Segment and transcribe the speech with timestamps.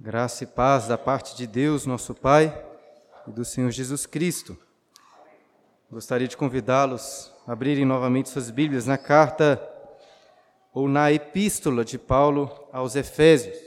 [0.00, 2.64] Graça e paz da parte de Deus, nosso Pai,
[3.26, 4.56] e do Senhor Jesus Cristo.
[5.90, 9.60] Gostaria de convidá-los a abrirem novamente suas Bíblias na carta
[10.72, 13.58] ou na epístola de Paulo aos Efésios.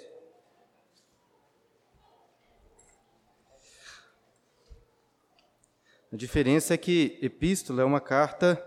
[6.13, 8.65] A diferença é que epístola é uma carta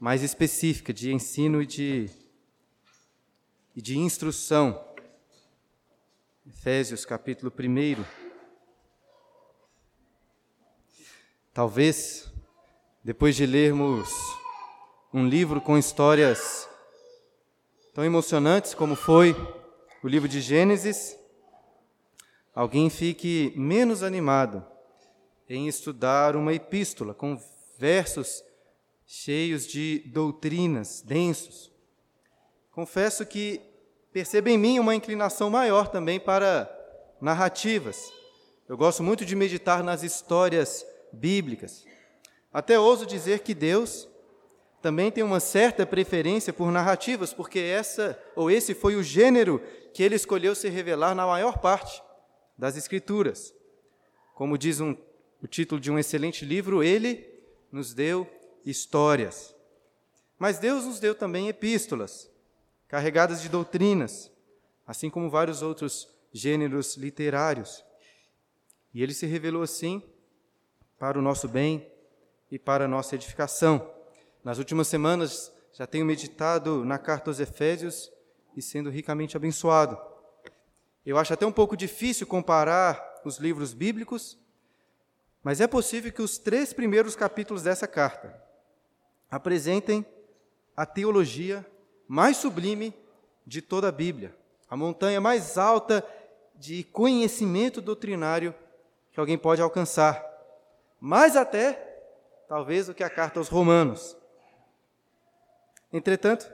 [0.00, 2.10] mais específica de ensino e de,
[3.76, 4.87] e de instrução.
[6.50, 8.02] Efésios capítulo 1.
[11.52, 12.32] Talvez,
[13.04, 14.08] depois de lermos
[15.12, 16.66] um livro com histórias
[17.92, 19.36] tão emocionantes como foi
[20.02, 21.18] o livro de Gênesis,
[22.54, 24.66] alguém fique menos animado
[25.50, 27.38] em estudar uma epístola com
[27.76, 28.42] versos
[29.04, 31.70] cheios de doutrinas, densos.
[32.70, 33.67] Confesso que
[34.12, 36.70] percebo em mim uma inclinação maior também para
[37.20, 38.12] narrativas.
[38.68, 41.84] Eu gosto muito de meditar nas histórias bíblicas.
[42.52, 44.08] Até ouso dizer que Deus
[44.80, 50.02] também tem uma certa preferência por narrativas, porque essa ou esse foi o gênero que
[50.02, 52.02] ele escolheu se revelar na maior parte
[52.56, 53.54] das escrituras.
[54.34, 54.96] Como diz um,
[55.42, 57.26] o título de um excelente livro, ele
[57.72, 58.26] nos deu
[58.64, 59.54] histórias.
[60.38, 62.30] Mas Deus nos deu também epístolas,
[62.88, 64.30] carregadas de doutrinas,
[64.86, 67.84] assim como vários outros gêneros literários.
[68.94, 70.02] E ele se revelou assim
[70.98, 71.86] para o nosso bem
[72.50, 73.94] e para a nossa edificação.
[74.42, 78.10] Nas últimas semanas já tenho meditado na carta aos Efésios
[78.56, 79.98] e sendo ricamente abençoado.
[81.04, 84.38] Eu acho até um pouco difícil comparar os livros bíblicos,
[85.42, 88.42] mas é possível que os três primeiros capítulos dessa carta
[89.30, 90.04] apresentem
[90.76, 91.64] a teologia
[92.08, 92.94] mais sublime
[93.46, 94.34] de toda a Bíblia,
[94.68, 96.04] a montanha mais alta
[96.56, 98.54] de conhecimento doutrinário
[99.12, 100.24] que alguém pode alcançar,
[100.98, 101.72] mais até,
[102.48, 104.16] talvez, do que a carta aos Romanos.
[105.92, 106.50] Entretanto,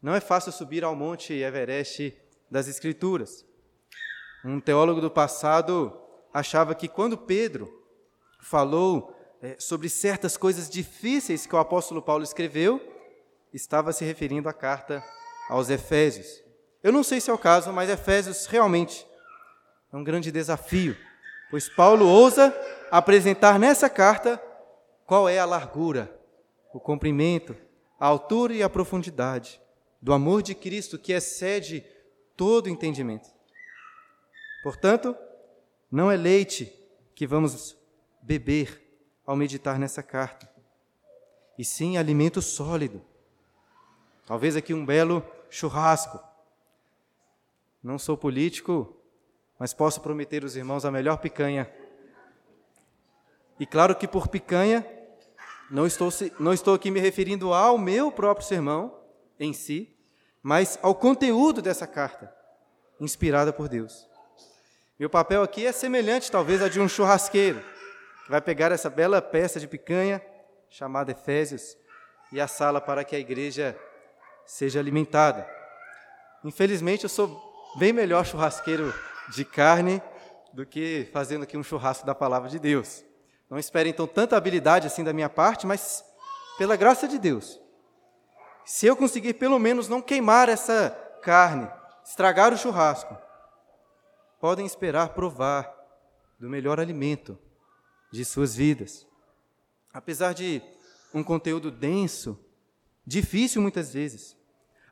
[0.00, 2.16] não é fácil subir ao Monte Everest
[2.50, 3.44] das Escrituras.
[4.44, 5.98] Um teólogo do passado
[6.32, 7.82] achava que quando Pedro
[8.40, 12.97] falou é, sobre certas coisas difíceis que o apóstolo Paulo escreveu,
[13.52, 15.02] estava se referindo à carta
[15.48, 16.42] aos Efésios.
[16.82, 19.06] Eu não sei se é o caso, mas Efésios realmente
[19.92, 20.96] é um grande desafio,
[21.50, 22.54] pois Paulo ousa
[22.90, 24.42] apresentar nessa carta
[25.06, 26.14] qual é a largura,
[26.72, 27.56] o comprimento,
[27.98, 29.60] a altura e a profundidade
[30.00, 31.84] do amor de Cristo que excede
[32.36, 33.28] todo entendimento.
[34.62, 35.16] Portanto,
[35.90, 36.72] não é leite
[37.14, 37.76] que vamos
[38.22, 38.84] beber
[39.26, 40.48] ao meditar nessa carta,
[41.58, 43.02] e sim alimento sólido.
[44.28, 46.20] Talvez aqui um belo churrasco.
[47.82, 48.94] Não sou político,
[49.58, 51.66] mas posso prometer aos irmãos a melhor picanha.
[53.58, 54.86] E claro que por picanha,
[55.70, 59.00] não estou, não estou aqui me referindo ao meu próprio sermão
[59.40, 59.96] em si,
[60.42, 62.30] mas ao conteúdo dessa carta,
[63.00, 64.06] inspirada por Deus.
[64.98, 67.62] Meu papel aqui é semelhante, talvez, a de um churrasqueiro
[68.26, 70.20] que vai pegar essa bela peça de picanha,
[70.68, 71.78] chamada Efésios,
[72.30, 73.74] e assá-la para que a igreja
[74.48, 75.46] seja alimentada.
[76.42, 77.38] Infelizmente, eu sou
[77.76, 78.94] bem melhor churrasqueiro
[79.28, 80.02] de carne
[80.54, 83.04] do que fazendo aqui um churrasco da palavra de Deus.
[83.50, 86.02] Não espere então tanta habilidade assim da minha parte, mas
[86.56, 87.60] pela graça de Deus.
[88.64, 90.90] Se eu conseguir pelo menos não queimar essa
[91.22, 91.70] carne,
[92.02, 93.16] estragar o churrasco,
[94.40, 95.70] podem esperar provar
[96.40, 97.38] do melhor alimento
[98.10, 99.06] de suas vidas.
[99.92, 100.62] Apesar de
[101.12, 102.42] um conteúdo denso,
[103.06, 104.37] difícil muitas vezes.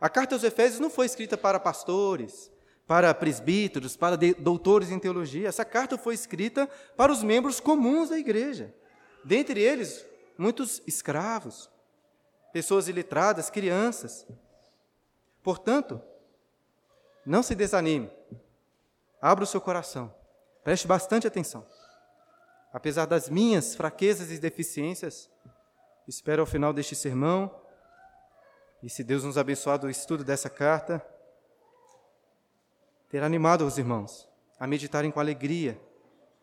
[0.01, 2.51] A carta aos Efésios não foi escrita para pastores,
[2.87, 5.49] para presbíteros, para doutores em teologia.
[5.49, 8.75] Essa carta foi escrita para os membros comuns da igreja.
[9.25, 10.07] Dentre eles,
[10.39, 11.71] muitos escravos,
[12.53, 14.27] pessoas iletradas, crianças.
[15.43, 16.01] Portanto,
[17.25, 18.11] não se desanime.
[19.21, 20.15] Abra o seu coração.
[20.63, 21.67] Preste bastante atenção
[22.77, 25.31] apesar das minhas fraquezas e deficiências,
[26.07, 27.51] espero ao final deste sermão,
[28.87, 31.05] e se Deus nos abençoar do estudo dessa carta,
[33.09, 34.29] ter animado os irmãos
[34.61, 35.77] a meditarem com alegria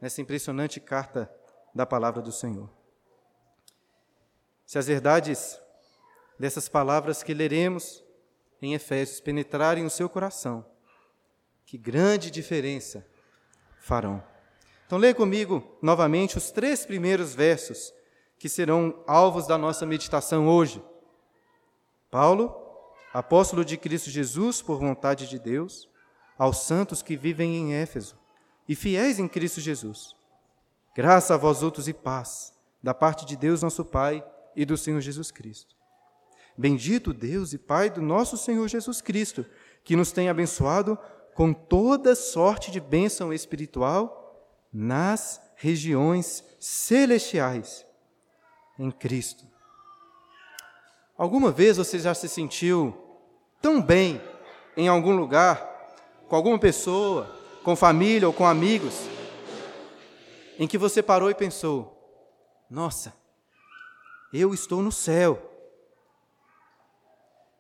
[0.01, 1.33] nessa impressionante carta
[1.73, 2.69] da palavra do Senhor.
[4.65, 5.57] Se as verdades
[6.37, 8.03] dessas palavras que leremos
[8.61, 10.65] em Efésios penetrarem o seu coração,
[11.65, 13.07] que grande diferença
[13.79, 14.21] farão.
[14.85, 17.93] Então, leia comigo novamente os três primeiros versos
[18.37, 20.83] que serão alvos da nossa meditação hoje.
[22.13, 22.55] Paulo,
[23.11, 25.89] apóstolo de Cristo Jesus por vontade de Deus,
[26.37, 28.15] aos santos que vivem em Éfeso
[28.69, 30.15] e fiéis em Cristo Jesus.
[30.95, 34.23] Graça a vós outros e paz, da parte de Deus nosso Pai
[34.55, 35.75] e do Senhor Jesus Cristo.
[36.55, 39.43] Bendito Deus e Pai do nosso Senhor Jesus Cristo,
[39.83, 40.99] que nos tem abençoado
[41.33, 47.83] com toda sorte de bênção espiritual nas regiões celestiais
[48.77, 49.51] em Cristo.
[51.17, 52.97] Alguma vez você já se sentiu
[53.61, 54.21] tão bem
[54.75, 55.57] em algum lugar,
[56.27, 57.29] com alguma pessoa,
[57.63, 58.95] com família ou com amigos,
[60.57, 61.95] em que você parou e pensou:
[62.69, 63.13] nossa,
[64.33, 65.51] eu estou no céu.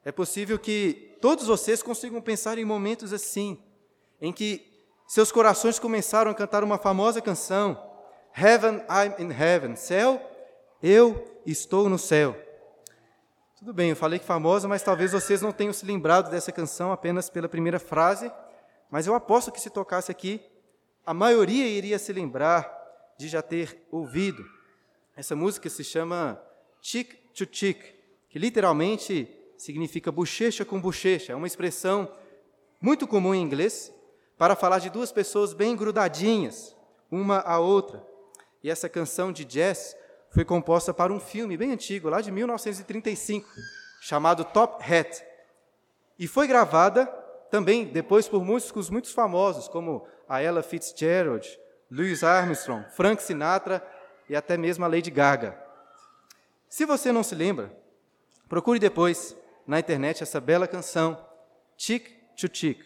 [0.03, 3.61] É possível que todos vocês consigam pensar em momentos assim,
[4.19, 4.67] em que
[5.07, 7.79] seus corações começaram a cantar uma famosa canção,
[8.35, 10.19] Heaven, I'm in Heaven, céu,
[10.81, 12.35] eu estou no céu.
[13.63, 16.91] Tudo bem, eu falei que famosa, mas talvez vocês não tenham se lembrado dessa canção
[16.91, 18.29] apenas pela primeira frase,
[18.91, 20.41] mas eu aposto que se tocasse aqui,
[21.05, 22.69] a maioria iria se lembrar
[23.17, 24.45] de já ter ouvido.
[25.15, 26.43] Essa música se chama
[26.81, 27.95] Chick to Chick,
[28.27, 31.31] que literalmente significa bochecha com bochecha.
[31.31, 32.11] É uma expressão
[32.81, 33.93] muito comum em inglês
[34.37, 36.75] para falar de duas pessoas bem grudadinhas,
[37.09, 38.05] uma à outra.
[38.61, 39.95] E essa canção de jazz
[40.33, 43.47] foi composta para um filme bem antigo, lá de 1935,
[44.01, 45.23] chamado Top Hat.
[46.17, 47.05] E foi gravada
[47.51, 51.47] também depois por músicos muito famosos, como a Ella Fitzgerald,
[51.89, 53.85] Louis Armstrong, Frank Sinatra
[54.27, 55.55] e até mesmo a Lady Gaga.
[56.67, 57.71] Se você não se lembra,
[58.49, 59.37] procure depois
[59.67, 61.23] na internet essa bela canção,
[61.77, 62.83] Chick to Chick.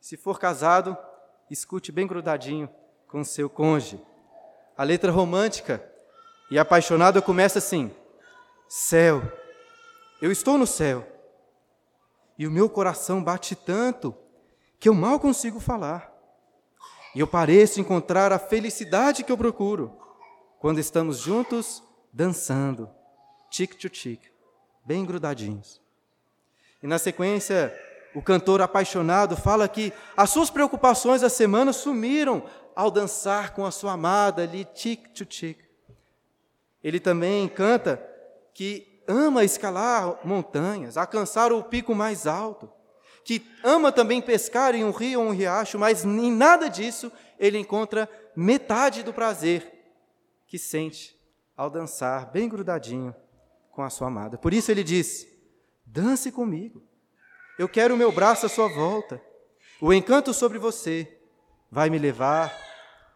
[0.00, 0.96] Se for casado,
[1.50, 2.70] escute bem grudadinho
[3.06, 4.02] com seu cônjuge.
[4.78, 5.89] A letra romântica
[6.50, 7.90] e apaixonada começa assim:
[8.68, 9.22] Céu,
[10.20, 11.06] eu estou no céu,
[12.38, 14.14] e o meu coração bate tanto
[14.78, 16.10] que eu mal consigo falar.
[17.14, 19.96] E eu pareço encontrar a felicidade que eu procuro
[20.58, 21.82] quando estamos juntos
[22.12, 22.88] dançando,
[23.50, 24.20] tic to tic,
[24.84, 25.80] bem grudadinhos.
[26.82, 27.74] E na sequência,
[28.14, 32.44] o cantor apaixonado fala que as suas preocupações da semana sumiram
[32.74, 35.69] ao dançar com a sua amada ali, tic to tic.
[36.82, 38.02] Ele também canta
[38.54, 42.70] que ama escalar montanhas, alcançar o pico mais alto,
[43.24, 47.58] que ama também pescar em um rio ou um riacho, mas em nada disso ele
[47.58, 49.70] encontra metade do prazer
[50.46, 51.18] que sente
[51.56, 53.14] ao dançar bem grudadinho
[53.70, 54.38] com a sua amada.
[54.38, 55.26] Por isso ele diz:
[55.84, 56.82] dance comigo,
[57.58, 59.20] eu quero o meu braço à sua volta,
[59.80, 61.18] o encanto sobre você
[61.70, 62.52] vai me levar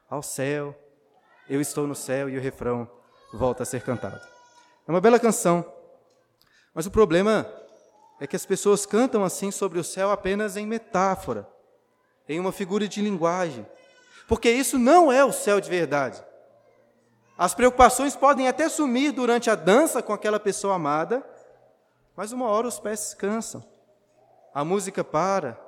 [0.08, 0.78] ao céu,
[1.48, 2.88] eu estou no céu, e o refrão
[3.34, 4.20] volta a ser cantado.
[4.86, 5.64] É uma bela canção,
[6.72, 7.50] mas o problema
[8.20, 11.48] é que as pessoas cantam assim sobre o céu apenas em metáfora,
[12.28, 13.66] em uma figura de linguagem,
[14.28, 16.24] porque isso não é o céu de verdade.
[17.36, 21.24] As preocupações podem até sumir durante a dança com aquela pessoa amada,
[22.16, 23.64] mas uma hora os pés cansam,
[24.54, 25.58] a música para,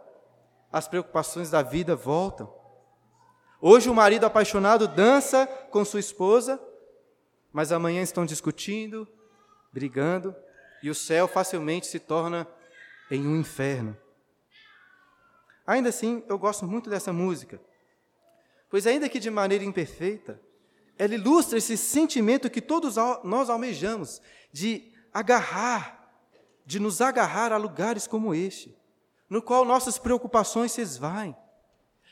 [0.73, 2.53] as preocupações da vida voltam.
[3.61, 6.61] Hoje o marido apaixonado dança com sua esposa,
[7.57, 9.09] mas amanhã estão discutindo,
[9.73, 10.37] brigando,
[10.83, 12.47] e o céu facilmente se torna
[13.11, 13.97] em um inferno.
[15.67, 17.59] Ainda assim, eu gosto muito dessa música,
[18.69, 20.39] pois, ainda que de maneira imperfeita,
[20.99, 24.21] ela ilustra esse sentimento que todos nós almejamos
[24.53, 26.13] de agarrar,
[26.67, 28.77] de nos agarrar a lugares como este,
[29.31, 31.35] no qual nossas preocupações se esvaem,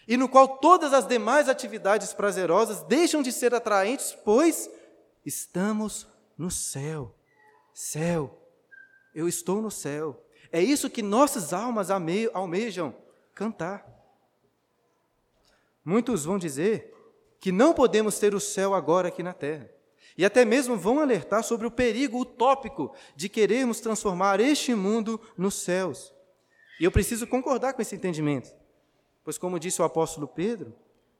[0.08, 4.70] e no qual todas as demais atividades prazerosas deixam de ser atraentes, pois
[5.24, 7.14] Estamos no céu.
[7.72, 8.40] Céu.
[9.14, 10.22] Eu estou no céu.
[10.52, 12.94] É isso que nossas almas almejam
[13.34, 13.88] cantar.
[15.84, 16.92] Muitos vão dizer
[17.40, 19.70] que não podemos ter o céu agora aqui na terra.
[20.16, 25.54] E até mesmo vão alertar sobre o perigo utópico de querermos transformar este mundo nos
[25.54, 26.12] céus.
[26.78, 28.54] E eu preciso concordar com esse entendimento.
[29.24, 30.74] Pois, como disse o apóstolo Pedro,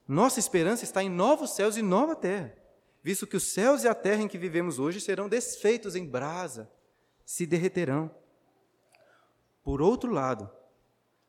[0.07, 2.64] nossa esperança está em novos céus e nova terra
[3.05, 6.71] visto que os céus e a terra em que vivemos hoje serão desfeitos em brasa,
[7.23, 8.11] se derreterão.
[9.63, 10.51] Por outro lado,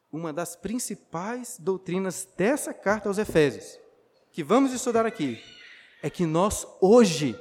[0.10, 3.78] uma das principais doutrinas dessa carta aos Efésios,
[4.32, 5.44] que vamos estudar aqui,
[6.02, 7.38] é que nós hoje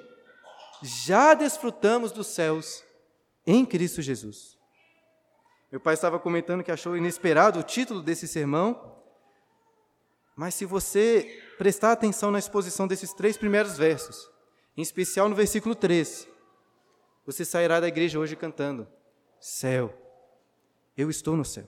[0.83, 2.83] já desfrutamos dos céus
[3.47, 4.59] em Cristo Jesus.
[5.71, 8.97] Meu pai estava comentando que achou inesperado o título desse sermão,
[10.35, 14.31] mas se você prestar atenção na exposição desses três primeiros versos,
[14.77, 16.29] em especial no versículo 3,
[17.27, 18.87] você sairá da igreja hoje cantando:
[19.41, 19.95] Céu,
[20.97, 21.67] eu estou no céu.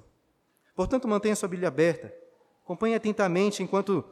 [0.74, 2.12] Portanto, mantenha sua Bíblia aberta
[2.66, 4.04] Acompanhe atentamente enquanto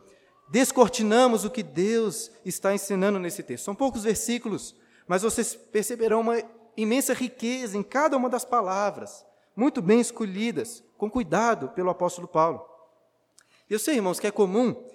[0.49, 3.65] descortinamos o que Deus está ensinando nesse texto.
[3.65, 4.77] São poucos versículos,
[5.09, 6.41] mas vocês perceberão uma
[6.77, 9.27] imensa riqueza em cada uma das palavras,
[9.57, 12.65] muito bem escolhidas, com cuidado pelo apóstolo Paulo.
[13.69, 14.89] Eu sei, irmãos, que é comum,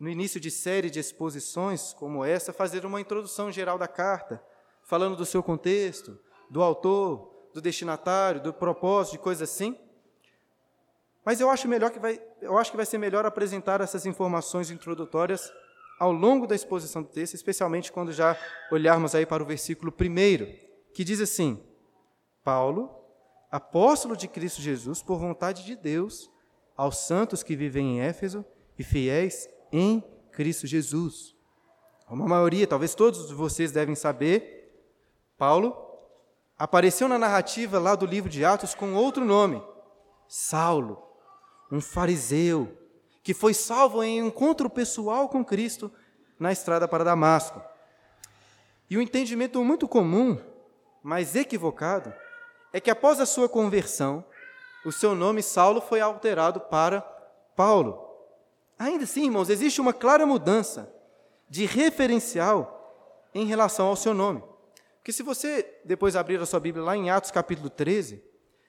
[0.00, 4.42] no início de série de exposições como essa, fazer uma introdução geral da carta,
[4.82, 9.78] falando do seu contexto, do autor, do destinatário, do propósito, de coisas assim.
[11.22, 14.70] Mas eu acho melhor que vai, eu acho que vai ser melhor apresentar essas informações
[14.70, 15.52] introdutórias
[15.98, 18.34] ao longo da exposição do texto, especialmente quando já
[18.72, 20.46] olharmos aí para o versículo primeiro,
[20.94, 21.62] que diz assim:
[22.42, 22.90] Paulo,
[23.50, 26.30] apóstolo de Cristo Jesus, por vontade de Deus,
[26.74, 28.42] aos santos que vivem em Éfeso
[28.78, 31.34] e fiéis em Cristo Jesus.
[32.08, 34.88] Uma maioria, talvez todos vocês devem saber,
[35.38, 35.76] Paulo
[36.58, 39.62] apareceu na narrativa lá do livro de Atos com outro nome,
[40.28, 41.10] Saulo
[41.70, 42.76] um fariseu,
[43.22, 45.90] que foi salvo em encontro pessoal com Cristo
[46.38, 47.62] na estrada para Damasco.
[48.88, 50.38] E o um entendimento muito comum,
[51.02, 52.12] mas equivocado,
[52.72, 54.24] é que após a sua conversão,
[54.84, 57.02] o seu nome Saulo foi alterado para
[57.54, 58.09] Paulo.
[58.80, 60.90] Ainda assim, irmãos, existe uma clara mudança
[61.50, 64.42] de referencial em relação ao seu nome.
[64.96, 68.24] Porque se você depois abrir a sua Bíblia lá em Atos capítulo 13,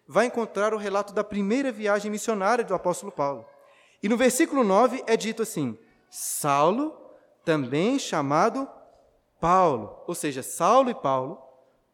[0.05, 3.45] vai encontrar o relato da primeira viagem missionária do apóstolo Paulo.
[4.03, 6.93] E no versículo 9 é dito assim: Saulo,
[7.45, 8.67] também chamado
[9.39, 10.03] Paulo.
[10.05, 11.41] Ou seja, Saulo e Paulo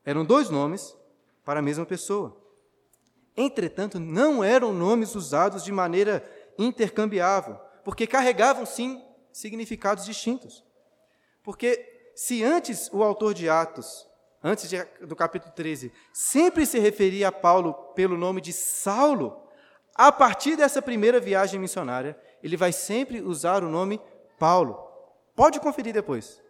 [0.03, 0.97] eram dois nomes
[1.45, 2.35] para a mesma pessoa.
[3.35, 9.01] Entretanto, não eram nomes usados de maneira intercambiável, porque carregavam sim
[9.31, 10.61] significados distintos.
[11.41, 14.05] Porque se antes o autor de Atos
[14.43, 19.41] antes de, do capítulo 13, sempre se referia a Paulo pelo nome de Saulo,
[19.95, 24.01] a partir dessa primeira viagem missionária, ele vai sempre usar o nome
[24.37, 24.85] Paulo.
[25.33, 26.43] Pode conferir depois.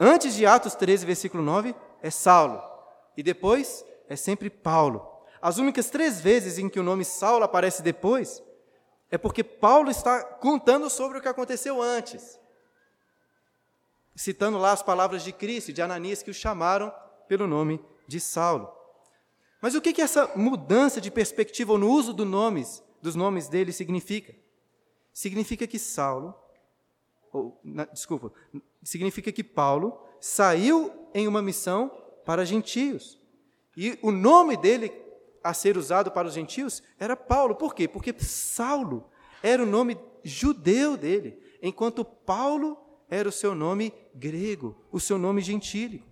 [0.00, 2.62] Antes de Atos 13, versículo 9, é Saulo.
[3.14, 5.06] E depois é sempre Paulo.
[5.42, 8.42] As únicas três vezes em que o nome Saulo aparece depois
[9.12, 12.40] é porque Paulo está contando sobre o que aconteceu antes.
[14.16, 16.90] Citando lá as palavras de Cristo e de Ananias que o chamaram
[17.28, 17.78] pelo nome
[18.08, 18.72] de Saulo.
[19.60, 23.70] Mas o que, que essa mudança de perspectiva no uso do nomes, dos nomes dele
[23.70, 24.34] significa?
[25.12, 26.34] Significa que Saulo,
[27.30, 28.32] ou, na, desculpa,
[28.82, 31.90] significa que Paulo saiu em uma missão
[32.24, 33.20] para gentios.
[33.76, 34.88] E o nome dele
[35.42, 37.54] a ser usado para os gentios era Paulo.
[37.54, 37.88] Por quê?
[37.88, 39.08] Porque Saulo
[39.42, 42.78] era o nome judeu dele, enquanto Paulo
[43.10, 46.06] era o seu nome grego, o seu nome gentílico.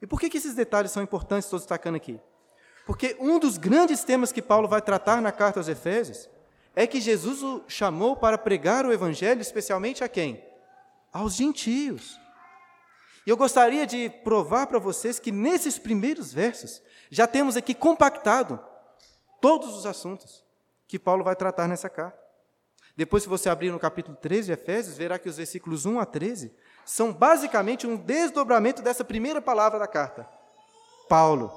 [0.00, 2.20] E por que, que esses detalhes são importantes, estou destacando aqui?
[2.86, 6.28] Porque um dos grandes temas que Paulo vai tratar na carta aos Efésios
[6.74, 10.42] é que Jesus o chamou para pregar o Evangelho, especialmente a quem?
[11.12, 12.18] Aos gentios.
[13.28, 16.80] E eu gostaria de provar para vocês que nesses primeiros versos
[17.10, 18.58] já temos aqui compactado
[19.38, 20.42] todos os assuntos
[20.86, 22.18] que Paulo vai tratar nessa carta.
[22.96, 26.06] Depois, se você abrir no capítulo 13 de Efésios, verá que os versículos 1 a
[26.06, 26.50] 13
[26.86, 30.26] são basicamente um desdobramento dessa primeira palavra da carta.
[31.06, 31.52] Paulo.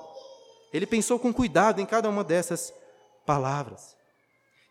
[0.73, 2.73] Ele pensou com cuidado em cada uma dessas
[3.25, 3.95] palavras.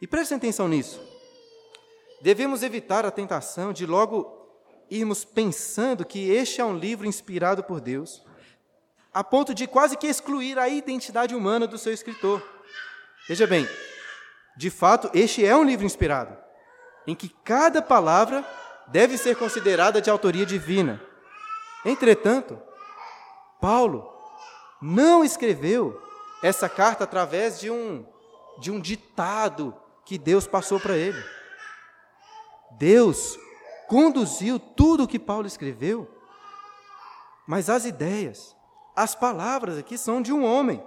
[0.03, 1.01] E prestem atenção nisso.
[2.21, 4.40] Devemos evitar a tentação de logo
[4.91, 8.23] irmos pensando que este é um livro inspirado por Deus,
[9.13, 12.43] a ponto de quase que excluir a identidade humana do seu escritor.
[13.29, 13.69] Veja bem,
[14.57, 16.37] de fato, este é um livro inspirado,
[17.07, 18.45] em que cada palavra
[18.89, 21.01] deve ser considerada de autoria divina.
[21.85, 22.61] Entretanto,
[23.61, 24.13] Paulo
[24.83, 26.01] não escreveu
[26.43, 28.05] essa carta através de um,
[28.59, 31.23] de um ditado que Deus passou para ele.
[32.73, 33.39] Deus
[33.91, 36.09] conduziu tudo o que Paulo escreveu,
[37.45, 38.55] mas as ideias,
[38.95, 40.81] as palavras aqui são de um homem.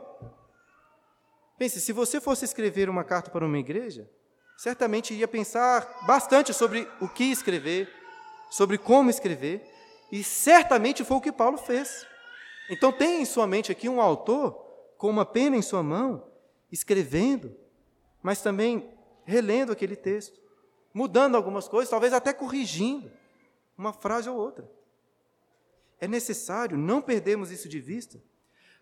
[1.59, 4.09] Pense, se você fosse escrever uma carta para uma igreja,
[4.57, 7.93] certamente ia pensar bastante sobre o que escrever,
[8.49, 9.69] sobre como escrever,
[10.09, 12.07] e certamente foi o que Paulo fez.
[12.69, 14.53] Então, tem em sua mente aqui um autor
[14.97, 16.25] com uma pena em sua mão,
[16.71, 17.53] escrevendo,
[18.21, 18.89] mas também
[19.25, 20.42] relendo aquele texto,
[20.93, 23.11] mudando algumas coisas, talvez até corrigindo
[23.77, 24.69] uma frase ou outra.
[25.99, 28.21] É necessário não perdermos isso de vista,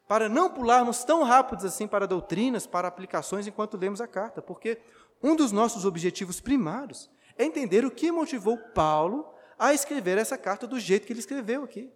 [0.07, 4.79] para não pularmos tão rápidos assim para doutrinas, para aplicações enquanto lemos a carta, porque
[5.23, 10.67] um dos nossos objetivos primários é entender o que motivou Paulo a escrever essa carta
[10.67, 11.89] do jeito que ele escreveu aqui.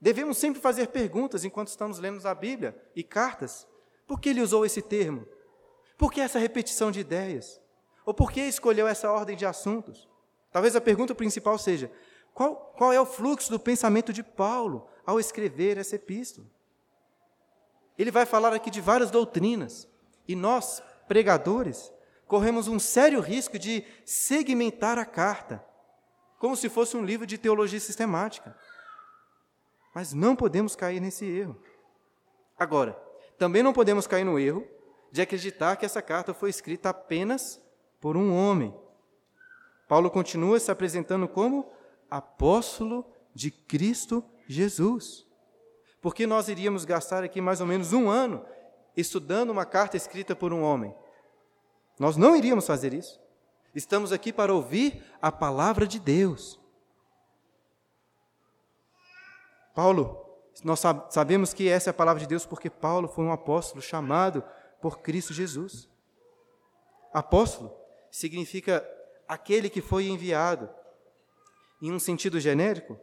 [0.00, 3.66] Devemos sempre fazer perguntas enquanto estamos lendo a Bíblia e cartas.
[4.06, 5.26] Por que ele usou esse termo?
[5.96, 7.60] Por que essa repetição de ideias?
[8.08, 10.08] Ou por que escolheu essa ordem de assuntos?
[10.50, 11.92] Talvez a pergunta principal seja:
[12.32, 16.46] qual, qual é o fluxo do pensamento de Paulo ao escrever essa epístola?
[17.98, 19.86] Ele vai falar aqui de várias doutrinas,
[20.26, 21.92] e nós, pregadores,
[22.26, 25.62] corremos um sério risco de segmentar a carta,
[26.38, 28.56] como se fosse um livro de teologia sistemática.
[29.94, 31.62] Mas não podemos cair nesse erro.
[32.58, 32.98] Agora,
[33.36, 34.66] também não podemos cair no erro
[35.12, 37.60] de acreditar que essa carta foi escrita apenas
[38.00, 38.74] por um homem.
[39.88, 41.70] Paulo continua se apresentando como
[42.10, 45.26] apóstolo de Cristo Jesus.
[46.00, 48.44] Porque nós iríamos gastar aqui mais ou menos um ano
[48.96, 50.94] estudando uma carta escrita por um homem.
[51.98, 53.20] Nós não iríamos fazer isso.
[53.74, 56.60] Estamos aqui para ouvir a palavra de Deus.
[59.74, 60.24] Paulo,
[60.64, 64.42] nós sabemos que essa é a palavra de Deus porque Paulo foi um apóstolo chamado
[64.80, 65.88] por Cristo Jesus.
[67.12, 67.77] Apóstolo
[68.10, 68.86] significa
[69.26, 70.68] aquele que foi enviado.
[71.80, 72.98] Em um sentido genérico,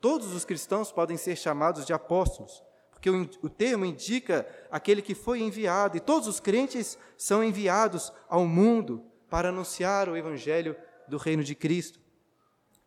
[0.00, 5.14] todos os cristãos podem ser chamados de apóstolos, porque o, o termo indica aquele que
[5.14, 10.76] foi enviado, e todos os crentes são enviados ao mundo para anunciar o evangelho
[11.08, 11.98] do reino de Cristo.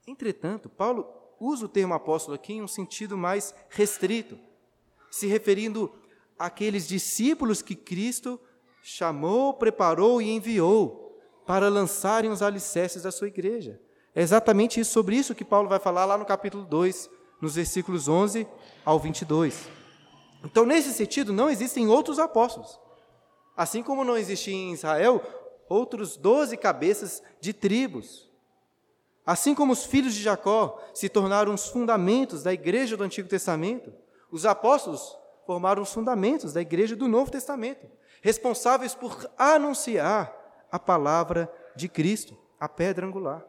[0.07, 1.07] Entretanto, Paulo
[1.39, 4.39] usa o termo apóstolo aqui em um sentido mais restrito,
[5.09, 5.93] se referindo
[6.37, 8.39] àqueles discípulos que Cristo
[8.81, 11.02] chamou, preparou e enviou
[11.45, 13.79] para lançarem os alicerces da sua igreja.
[14.15, 17.09] É exatamente isso, sobre isso que Paulo vai falar lá no capítulo 2,
[17.41, 18.47] nos versículos 11
[18.85, 19.67] ao 22.
[20.43, 22.79] Então, nesse sentido, não existem outros apóstolos.
[23.55, 25.21] Assim como não existiam em Israel
[25.69, 28.29] outros doze cabeças de tribos.
[29.25, 33.93] Assim como os filhos de Jacó se tornaram os fundamentos da igreja do Antigo Testamento,
[34.31, 37.87] os apóstolos formaram os fundamentos da igreja do Novo Testamento,
[38.21, 40.42] responsáveis por anunciar
[40.73, 43.45] a palavra de Cristo, a pedra angular.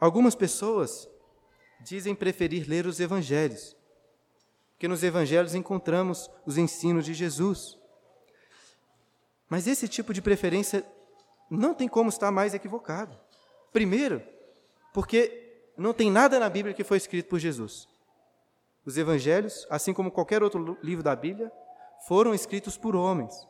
[0.00, 1.06] Algumas pessoas
[1.82, 3.76] dizem preferir ler os evangelhos,
[4.70, 7.78] porque nos evangelhos encontramos os ensinos de Jesus.
[9.50, 10.82] Mas esse tipo de preferência
[11.50, 13.14] não tem como estar mais equivocado.
[13.70, 14.22] Primeiro,
[14.94, 17.86] porque não tem nada na Bíblia que foi escrito por Jesus.
[18.82, 21.52] Os evangelhos, assim como qualquer outro livro da Bíblia,
[22.06, 23.46] foram escritos por homens,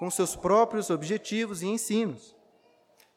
[0.00, 2.34] com seus próprios objetivos e ensinos.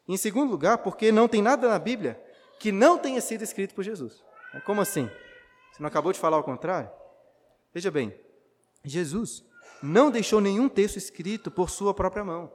[0.06, 2.22] Em segundo lugar, porque não tem nada na Bíblia
[2.60, 4.22] que não tenha sido escrito por Jesus.
[4.66, 5.10] Como assim?
[5.72, 6.92] Você não acabou de falar ao contrário?
[7.74, 8.14] Veja bem,
[8.84, 9.46] Jesus
[9.82, 12.52] não deixou nenhum texto escrito por sua própria mão,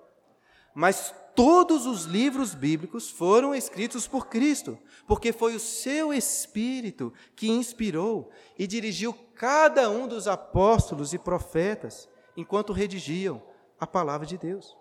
[0.75, 7.49] mas todos os livros bíblicos foram escritos por Cristo, porque foi o seu Espírito que
[7.49, 13.43] inspirou e dirigiu cada um dos apóstolos e profetas enquanto redigiam
[13.79, 14.77] a palavra de Deus.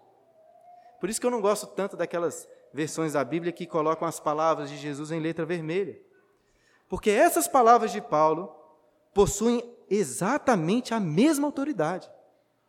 [1.00, 4.70] Por isso que eu não gosto tanto daquelas versões da Bíblia que colocam as palavras
[4.70, 6.00] de Jesus em letra vermelha.
[6.90, 8.54] Porque essas palavras de Paulo
[9.14, 12.10] possuem exatamente a mesma autoridade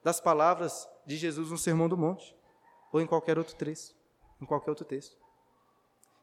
[0.03, 2.37] das palavras de Jesus no Sermão do Monte
[2.93, 3.95] ou em qualquer outro texto,
[4.41, 5.17] em qualquer outro texto.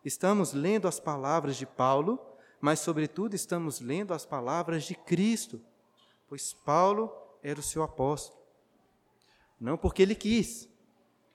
[0.03, 2.19] Estamos lendo as palavras de Paulo,
[2.61, 5.61] mas sobretudo estamos lendo as palavras de Cristo,
[6.27, 8.44] pois Paulo era o seu apóstolo.
[9.59, 10.69] Não porque ele quis,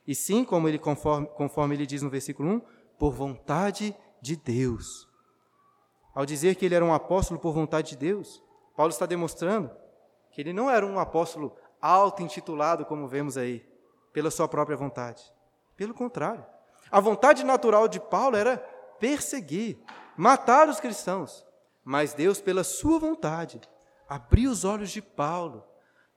[0.06, 2.60] e sim, como ele conforme, conforme ele diz no versículo 1,
[2.98, 5.08] por vontade de Deus.
[6.14, 8.42] Ao dizer que ele era um apóstolo por vontade de Deus,
[8.76, 9.70] Paulo está demonstrando
[10.30, 13.64] que ele não era um apóstolo auto-intitulado, como vemos aí,
[14.12, 15.22] pela sua própria vontade.
[15.76, 16.44] Pelo contrário,
[16.90, 18.58] a vontade natural de Paulo era
[18.98, 19.78] perseguir,
[20.16, 21.46] matar os cristãos.
[21.84, 23.60] Mas Deus, pela sua vontade,
[24.08, 25.64] abriu os olhos de Paulo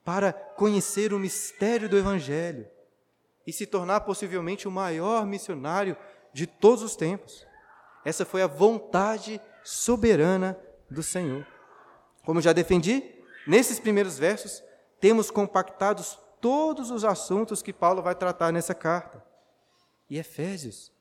[0.03, 2.67] para conhecer o mistério do Evangelho
[3.45, 5.95] e se tornar possivelmente o maior missionário
[6.33, 7.45] de todos os tempos.
[8.03, 10.57] Essa foi a vontade soberana
[10.89, 11.45] do Senhor.
[12.25, 13.03] Como já defendi,
[13.47, 14.63] nesses primeiros versos,
[14.99, 19.23] temos compactados todos os assuntos que Paulo vai tratar nessa carta.
[20.09, 20.91] E Efésios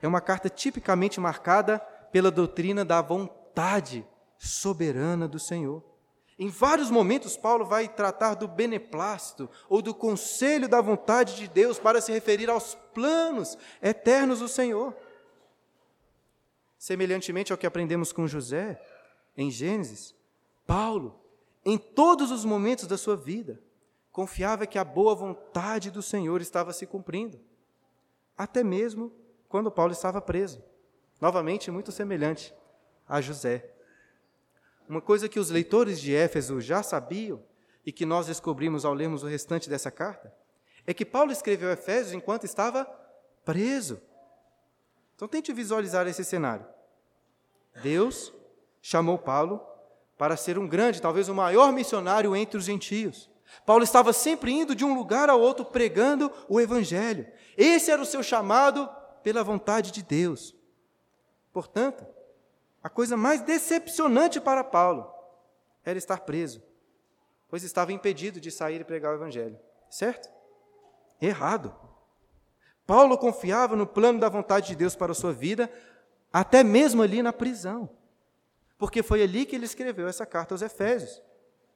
[0.00, 1.78] é uma carta tipicamente marcada
[2.10, 4.06] pela doutrina da vontade
[4.38, 5.82] soberana do Senhor.
[6.38, 11.78] Em vários momentos, Paulo vai tratar do beneplácito ou do conselho da vontade de Deus
[11.78, 14.94] para se referir aos planos eternos do Senhor.
[16.78, 18.80] Semelhantemente ao que aprendemos com José,
[19.34, 20.14] em Gênesis,
[20.66, 21.18] Paulo,
[21.64, 23.60] em todos os momentos da sua vida,
[24.12, 27.40] confiava que a boa vontade do Senhor estava se cumprindo,
[28.36, 29.10] até mesmo
[29.48, 30.62] quando Paulo estava preso.
[31.20, 32.54] Novamente, muito semelhante
[33.08, 33.75] a José.
[34.88, 37.42] Uma coisa que os leitores de Éfeso já sabiam
[37.84, 40.32] e que nós descobrimos ao lermos o restante dessa carta
[40.86, 42.84] é que Paulo escreveu Efésios enquanto estava
[43.44, 44.00] preso.
[45.14, 46.66] Então tente visualizar esse cenário.
[47.82, 48.32] Deus
[48.80, 49.60] chamou Paulo
[50.16, 53.28] para ser um grande, talvez o maior missionário entre os gentios.
[53.64, 57.26] Paulo estava sempre indo de um lugar ao outro pregando o evangelho.
[57.56, 58.88] Esse era o seu chamado
[59.22, 60.54] pela vontade de Deus.
[61.52, 62.06] Portanto,
[62.86, 65.12] a coisa mais decepcionante para Paulo
[65.84, 66.62] era estar preso,
[67.48, 69.58] pois estava impedido de sair e pregar o evangelho.
[69.90, 70.32] Certo?
[71.20, 71.74] Errado.
[72.86, 75.68] Paulo confiava no plano da vontade de Deus para a sua vida,
[76.32, 77.90] até mesmo ali na prisão.
[78.78, 81.20] Porque foi ali que ele escreveu essa carta aos Efésios,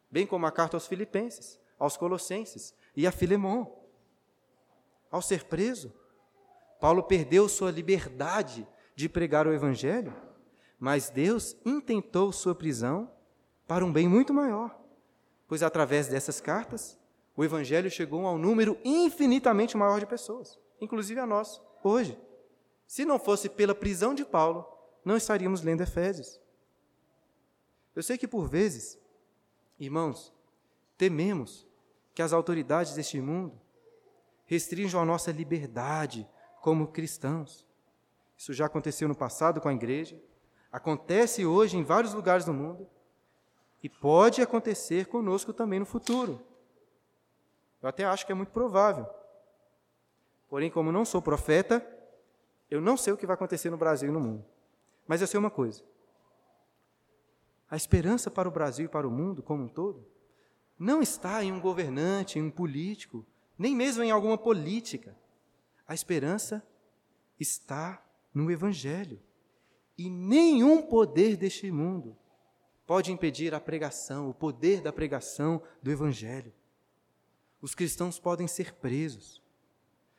[0.08, 3.66] bem como a carta aos Filipenses, aos Colossenses e a Filemon.
[5.10, 5.92] Ao ser preso,
[6.78, 10.29] Paulo perdeu sua liberdade de pregar o Evangelho,
[10.80, 13.08] mas Deus intentou sua prisão
[13.68, 14.76] para um bem muito maior,
[15.46, 16.98] pois através dessas cartas,
[17.36, 22.18] o Evangelho chegou a um número infinitamente maior de pessoas inclusive a nós, hoje.
[22.86, 24.66] Se não fosse pela prisão de Paulo,
[25.04, 26.40] não estaríamos lendo Efésios.
[27.94, 28.98] Eu sei que por vezes,
[29.78, 30.32] irmãos,
[30.96, 31.66] tememos
[32.14, 33.60] que as autoridades deste mundo
[34.46, 36.26] restringam a nossa liberdade
[36.60, 37.66] como cristãos.
[38.36, 40.20] Isso já aconteceu no passado com a igreja,
[40.70, 42.86] acontece hoje em vários lugares do mundo
[43.82, 46.40] e pode acontecer conosco também no futuro.
[47.82, 49.06] Eu até acho que é muito provável.
[50.48, 51.84] Porém, como não sou profeta,
[52.70, 54.44] eu não sei o que vai acontecer no Brasil e no mundo.
[55.06, 55.82] Mas eu sei uma coisa:
[57.70, 60.06] a esperança para o Brasil e para o mundo como um todo
[60.78, 63.26] não está em um governante, em um político,
[63.58, 65.14] nem mesmo em alguma política.
[65.86, 66.66] A esperança
[67.38, 68.02] está
[68.32, 69.20] no Evangelho.
[70.00, 72.16] E nenhum poder deste mundo
[72.86, 76.54] pode impedir a pregação, o poder da pregação do Evangelho.
[77.60, 79.42] Os cristãos podem ser presos,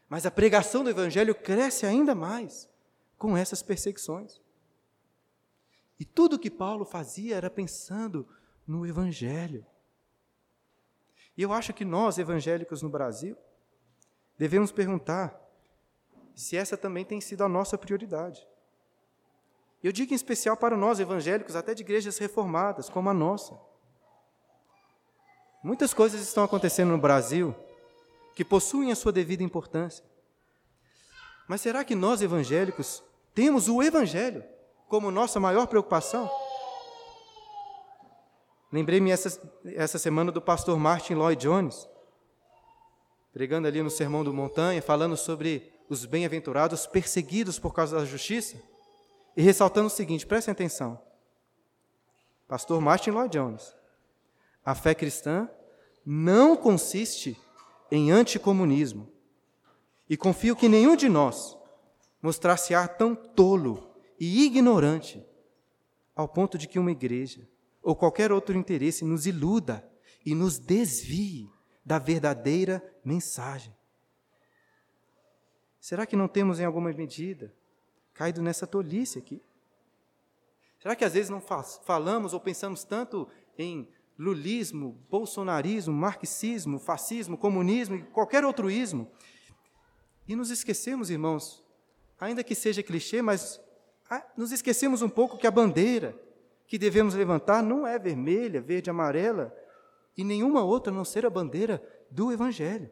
[0.08, 2.70] mas a pregação do Evangelho cresce ainda mais
[3.18, 4.40] com essas perseguições.
[6.00, 8.28] E tudo que Paulo fazia era pensando
[8.68, 9.66] no Evangelho.
[11.36, 13.36] E eu acho que nós, evangélicos no Brasil,
[14.38, 15.42] devemos perguntar
[16.36, 18.51] se essa também tem sido a nossa prioridade.
[19.84, 23.60] Eu digo em especial para nós, evangélicos, até de igrejas reformadas, como a nossa.
[25.64, 27.56] Muitas coisas estão acontecendo no Brasil
[28.36, 30.04] que possuem a sua devida importância.
[31.48, 34.44] Mas será que nós evangélicos temos o Evangelho
[34.88, 36.30] como nossa maior preocupação?
[38.72, 39.42] Lembrei-me essa,
[39.76, 41.90] essa semana do pastor Martin Lloyd Jones,
[43.34, 48.56] pregando ali no Sermão do Montanha, falando sobre os bem-aventurados perseguidos por causa da justiça,
[49.36, 51.02] e ressaltando o seguinte: prestem atenção.
[52.48, 53.76] Pastor Martin Lloyd Jones.
[54.64, 55.50] A fé cristã
[56.06, 57.40] não consiste
[57.90, 59.12] em anticomunismo.
[60.10, 61.58] E confio que nenhum de nós
[62.22, 65.26] mostrasse ar tão tolo e ignorante
[66.16, 67.48] ao ponto de que uma igreja
[67.82, 69.90] ou qualquer outro interesse nos iluda
[70.26, 71.50] e nos desvie
[71.84, 73.76] da verdadeira mensagem.
[75.80, 77.52] Será que não temos, em alguma medida,
[78.22, 79.42] caído nessa tolice aqui?
[80.80, 87.96] Será que às vezes não falamos ou pensamos tanto em lulismo, bolsonarismo, marxismo, fascismo, comunismo
[87.96, 89.12] e qualquer outro ismo.
[90.28, 91.66] E nos esquecemos, irmãos,
[92.20, 93.60] ainda que seja clichê, mas
[94.08, 96.16] ah, nos esquecemos um pouco que a bandeira
[96.68, 99.52] que devemos levantar não é vermelha, verde, amarela
[100.16, 101.82] e nenhuma outra a não ser a bandeira
[102.12, 102.92] do Evangelho.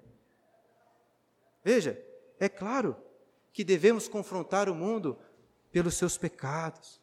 [1.63, 2.03] Veja,
[2.39, 2.95] é claro
[3.53, 5.17] que devemos confrontar o mundo
[5.71, 6.99] pelos seus pecados,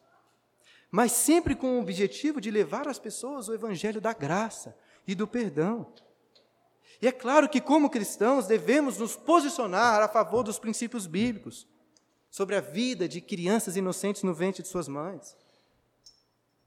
[0.89, 5.27] mas sempre com o objetivo de levar às pessoas o evangelho da graça e do
[5.27, 5.87] perdão.
[7.01, 11.67] E é claro que, como cristãos, devemos nos posicionar a favor dos princípios bíblicos
[12.29, 15.35] sobre a vida de crianças inocentes no ventre de suas mães,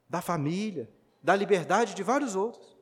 [0.09, 0.91] da família,
[1.23, 2.77] da liberdade de vários outros.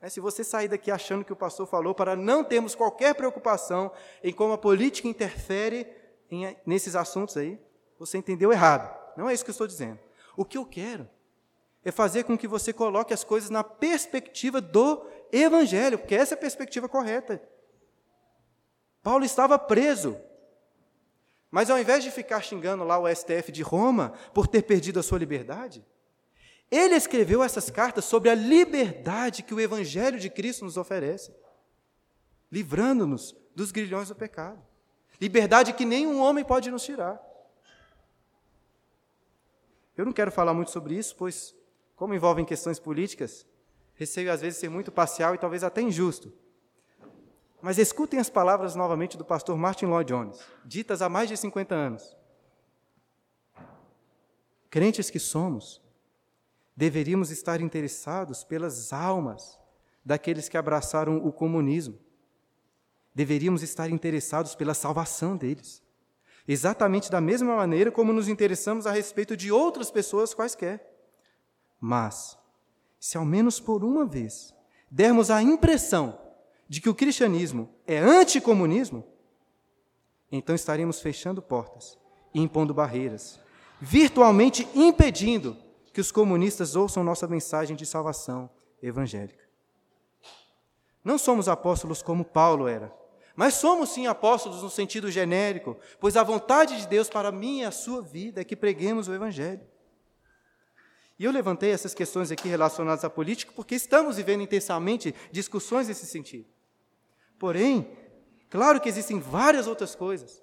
[0.00, 3.92] É, se você sair daqui achando que o pastor falou para não termos qualquer preocupação
[4.22, 5.86] em como a política interfere
[6.32, 7.60] em, nesses assuntos aí,
[7.98, 8.92] você entendeu errado.
[9.16, 10.00] Não é isso que eu estou dizendo.
[10.36, 11.08] O que eu quero
[11.84, 16.36] é fazer com que você coloque as coisas na perspectiva do Evangelho, porque essa é
[16.36, 17.42] a perspectiva correta.
[19.02, 20.16] Paulo estava preso,
[21.50, 25.02] mas ao invés de ficar xingando lá o STF de Roma por ter perdido a
[25.02, 25.84] sua liberdade,
[26.70, 31.34] ele escreveu essas cartas sobre a liberdade que o Evangelho de Cristo nos oferece,
[32.50, 34.71] livrando-nos dos grilhões do pecado.
[35.22, 37.16] Liberdade que nenhum homem pode nos tirar.
[39.96, 41.54] Eu não quero falar muito sobre isso, pois,
[41.94, 43.46] como envolvem questões políticas,
[43.94, 46.32] receio às vezes ser muito parcial e talvez até injusto.
[47.60, 51.72] Mas escutem as palavras novamente do pastor Martin Lloyd Jones, ditas há mais de 50
[51.72, 52.16] anos.
[54.68, 55.80] Crentes que somos,
[56.76, 59.56] deveríamos estar interessados pelas almas
[60.04, 61.96] daqueles que abraçaram o comunismo.
[63.14, 65.82] Deveríamos estar interessados pela salvação deles.
[66.46, 70.88] Exatamente da mesma maneira como nos interessamos a respeito de outras pessoas quaisquer.
[71.80, 72.38] Mas,
[72.98, 74.54] se ao menos por uma vez
[74.90, 76.18] dermos a impressão
[76.68, 79.04] de que o cristianismo é anticomunismo,
[80.30, 81.98] então estaremos fechando portas
[82.32, 83.38] e impondo barreiras,
[83.80, 85.56] virtualmente impedindo
[85.92, 88.48] que os comunistas ouçam nossa mensagem de salvação
[88.82, 89.44] evangélica.
[91.04, 92.92] Não somos apóstolos como Paulo era,
[93.34, 97.64] mas somos sim apóstolos no sentido genérico, pois a vontade de Deus para mim e
[97.64, 99.60] a sua vida é que preguemos o Evangelho.
[101.18, 106.06] E eu levantei essas questões aqui relacionadas à política porque estamos vivendo intensamente discussões nesse
[106.06, 106.46] sentido.
[107.38, 107.96] Porém,
[108.50, 110.42] claro que existem várias outras coisas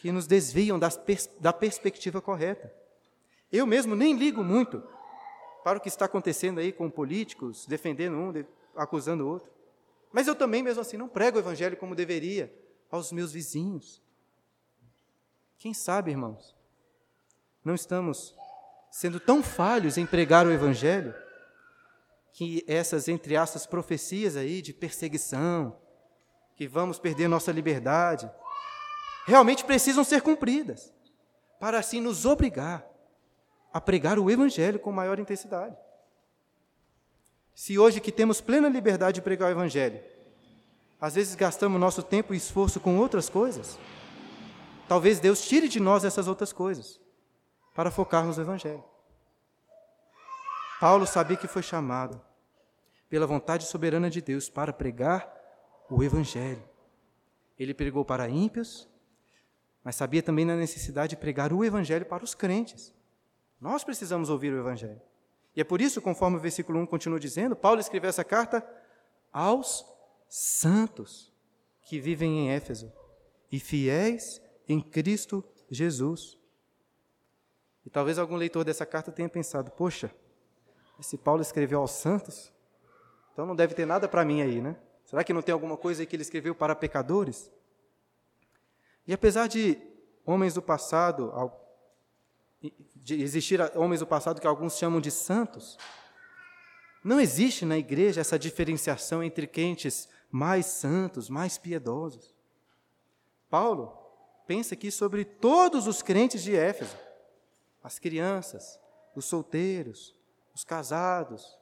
[0.00, 2.72] que nos desviam pers da perspectiva correta.
[3.50, 4.82] Eu mesmo nem ligo muito
[5.62, 8.44] para o que está acontecendo aí com políticos, defendendo um,
[8.76, 9.53] acusando o outro.
[10.14, 12.54] Mas eu também, mesmo assim, não prego o evangelho como deveria
[12.88, 14.00] aos meus vizinhos.
[15.58, 16.54] Quem sabe, irmãos,
[17.64, 18.32] não estamos
[18.92, 21.12] sendo tão falhos em pregar o evangelho
[22.32, 25.76] que essas, entre aspas, profecias aí de perseguição,
[26.54, 28.30] que vamos perder nossa liberdade,
[29.26, 30.94] realmente precisam ser cumpridas,
[31.58, 32.86] para assim nos obrigar
[33.72, 35.76] a pregar o Evangelho com maior intensidade.
[37.54, 40.02] Se hoje que temos plena liberdade de pregar o Evangelho,
[41.00, 43.78] às vezes gastamos nosso tempo e esforço com outras coisas,
[44.88, 47.00] talvez Deus tire de nós essas outras coisas,
[47.74, 48.82] para focarmos no Evangelho.
[50.80, 52.20] Paulo sabia que foi chamado
[53.08, 55.32] pela vontade soberana de Deus para pregar
[55.88, 56.62] o Evangelho.
[57.56, 58.88] Ele pregou para ímpios,
[59.84, 62.92] mas sabia também na necessidade de pregar o Evangelho para os crentes.
[63.60, 65.00] Nós precisamos ouvir o Evangelho.
[65.56, 68.66] E é por isso, conforme o versículo 1 continua dizendo, Paulo escreveu essa carta
[69.32, 69.84] aos
[70.28, 71.32] santos
[71.82, 72.92] que vivem em Éfeso
[73.50, 76.38] e fiéis em Cristo Jesus.
[77.86, 80.10] E talvez algum leitor dessa carta tenha pensado: poxa,
[80.98, 82.52] esse Paulo escreveu aos santos?
[83.32, 84.76] Então não deve ter nada para mim aí, né?
[85.04, 87.50] Será que não tem alguma coisa aí que ele escreveu para pecadores?
[89.06, 89.78] E apesar de
[90.24, 91.30] homens do passado,
[93.04, 95.76] de existir homens do passado que alguns chamam de santos,
[97.04, 102.34] não existe na igreja essa diferenciação entre crentes mais santos, mais piedosos.
[103.50, 103.92] Paulo
[104.46, 106.96] pensa aqui sobre todos os crentes de Éfeso:
[107.82, 108.80] as crianças,
[109.14, 110.18] os solteiros,
[110.54, 111.58] os casados,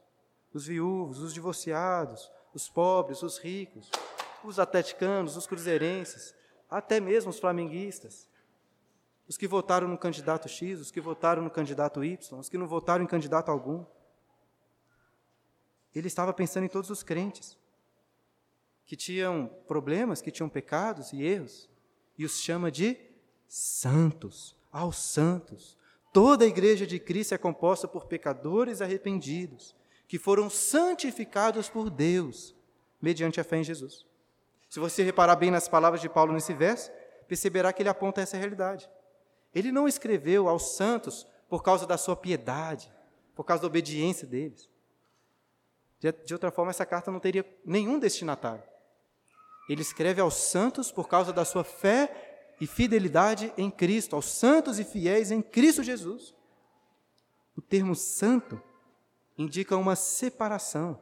[0.53, 3.91] os viúvos, os divorciados, os pobres, os ricos,
[4.45, 6.33] os atleticanos, os cruzeirenses,
[6.69, 8.31] até mesmo os flamenguistas.
[9.27, 12.67] Os que votaram no candidato X, os que votaram no candidato Y, os que não
[12.67, 13.85] votaram em candidato algum.
[15.95, 17.57] Ele estava pensando em todos os crentes
[18.85, 21.69] que tinham problemas, que tinham pecados e erros,
[22.17, 22.97] e os chama de
[23.47, 25.77] santos, aos santos.
[26.11, 29.75] Toda a igreja de Cristo é composta por pecadores arrependidos,
[30.07, 32.55] que foram santificados por Deus,
[33.01, 34.05] mediante a fé em Jesus.
[34.69, 36.91] Se você reparar bem nas palavras de Paulo nesse verso,
[37.27, 38.89] perceberá que ele aponta essa realidade.
[39.53, 42.91] Ele não escreveu aos santos por causa da sua piedade,
[43.35, 44.69] por causa da obediência deles.
[45.99, 48.63] De, outra forma, essa carta não teria nenhum destinatário.
[49.69, 54.79] Ele escreve aos santos por causa da sua fé e fidelidade em Cristo, aos santos
[54.79, 56.35] e fiéis em Cristo Jesus.
[57.55, 58.61] O termo santo
[59.37, 61.01] indica uma separação.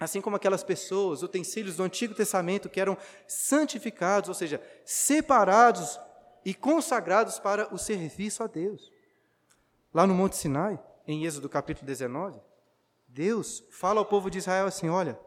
[0.00, 6.00] Assim como aquelas pessoas, utensílios do Antigo Testamento que eram santificados, ou seja, separados
[6.44, 8.90] e consagrados para o serviço a Deus.
[9.92, 12.40] Lá no Monte Sinai, em Êxodo capítulo 19,
[13.08, 15.18] Deus fala ao povo de Israel assim: Olha,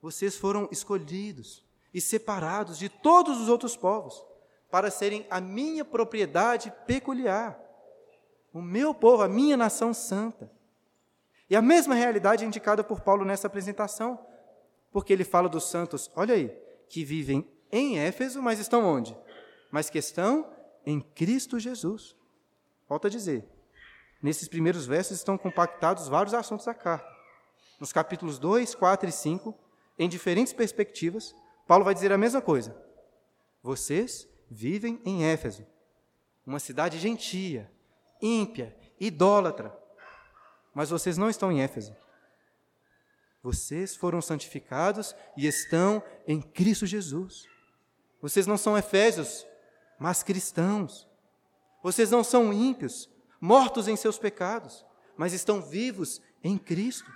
[0.00, 4.24] vocês foram escolhidos e separados de todos os outros povos
[4.70, 7.60] para serem a minha propriedade peculiar,
[8.52, 10.50] o meu povo, a minha nação santa.
[11.50, 14.18] E a mesma realidade é indicada por Paulo nessa apresentação,
[14.90, 16.48] porque ele fala dos santos, olha aí,
[16.88, 19.16] que vivem em Éfeso, mas estão onde?
[19.70, 20.51] Mas que estão
[20.84, 22.16] em Cristo Jesus.
[22.88, 23.44] Volto a dizer,
[24.22, 27.10] nesses primeiros versos estão compactados vários assuntos da carta.
[27.80, 29.54] Nos capítulos 2, 4 e 5,
[29.98, 31.34] em diferentes perspectivas,
[31.66, 32.76] Paulo vai dizer a mesma coisa.
[33.62, 35.66] Vocês vivem em Éfeso,
[36.46, 37.70] uma cidade gentia,
[38.20, 39.76] ímpia, idólatra.
[40.74, 41.94] Mas vocês não estão em Éfeso.
[43.42, 47.46] Vocês foram santificados e estão em Cristo Jesus.
[48.20, 49.44] Vocês não são efésios,
[49.98, 51.08] mas cristãos.
[51.82, 54.84] Vocês não são ímpios, mortos em seus pecados,
[55.16, 57.10] mas estão vivos em Cristo.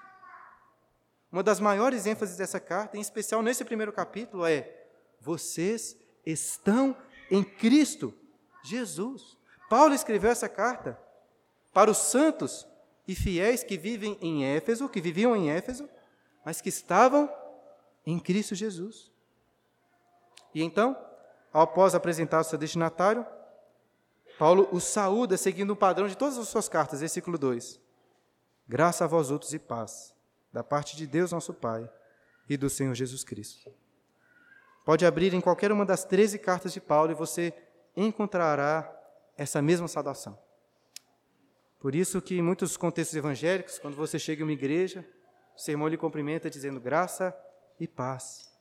[1.30, 4.86] Uma das maiores ênfases dessa carta, em especial nesse primeiro capítulo, é:
[5.20, 6.96] vocês estão
[7.30, 8.14] em Cristo
[8.62, 9.36] Jesus.
[9.68, 10.98] Paulo escreveu essa carta
[11.72, 12.66] para os santos
[13.06, 15.88] e fiéis que vivem em Éfeso, que viviam em Éfeso,
[16.44, 17.32] mas que estavam
[18.04, 19.12] em Cristo Jesus.
[20.54, 20.96] E então,
[21.62, 23.24] após apresentar o seu destinatário,
[24.38, 27.80] Paulo o saúda seguindo o padrão de todas as suas cartas, versículo 2.
[28.68, 30.14] Graça a vós outros e paz,
[30.52, 31.88] da parte de Deus nosso Pai
[32.48, 33.72] e do Senhor Jesus Cristo.
[34.84, 37.54] Pode abrir em qualquer uma das 13 cartas de Paulo e você
[37.96, 38.92] encontrará
[39.36, 40.38] essa mesma saudação.
[41.80, 45.06] Por isso que em muitos contextos evangélicos, quando você chega em uma igreja,
[45.56, 47.36] o sermão lhe cumprimenta dizendo graça
[47.80, 48.55] e paz.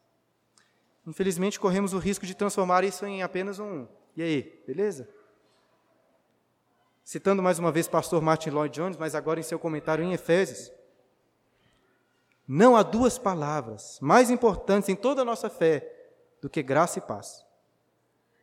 [1.06, 5.10] Infelizmente, corremos o risco de transformar isso em apenas um e aí, beleza?
[7.04, 10.72] Citando mais uma vez pastor Martin Lloyd Jones, mas agora em seu comentário em Efésios,
[12.48, 15.92] não há duas palavras mais importantes em toda a nossa fé
[16.42, 17.46] do que graça e paz.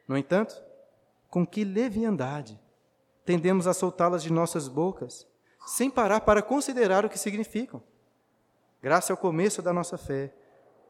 [0.07, 0.63] No entanto,
[1.31, 2.61] com que leviandade
[3.25, 5.27] tendemos a soltá-las de nossas bocas,
[5.65, 7.83] sem parar para considerar o que significam.
[8.83, 10.35] Graça é o começo da nossa fé,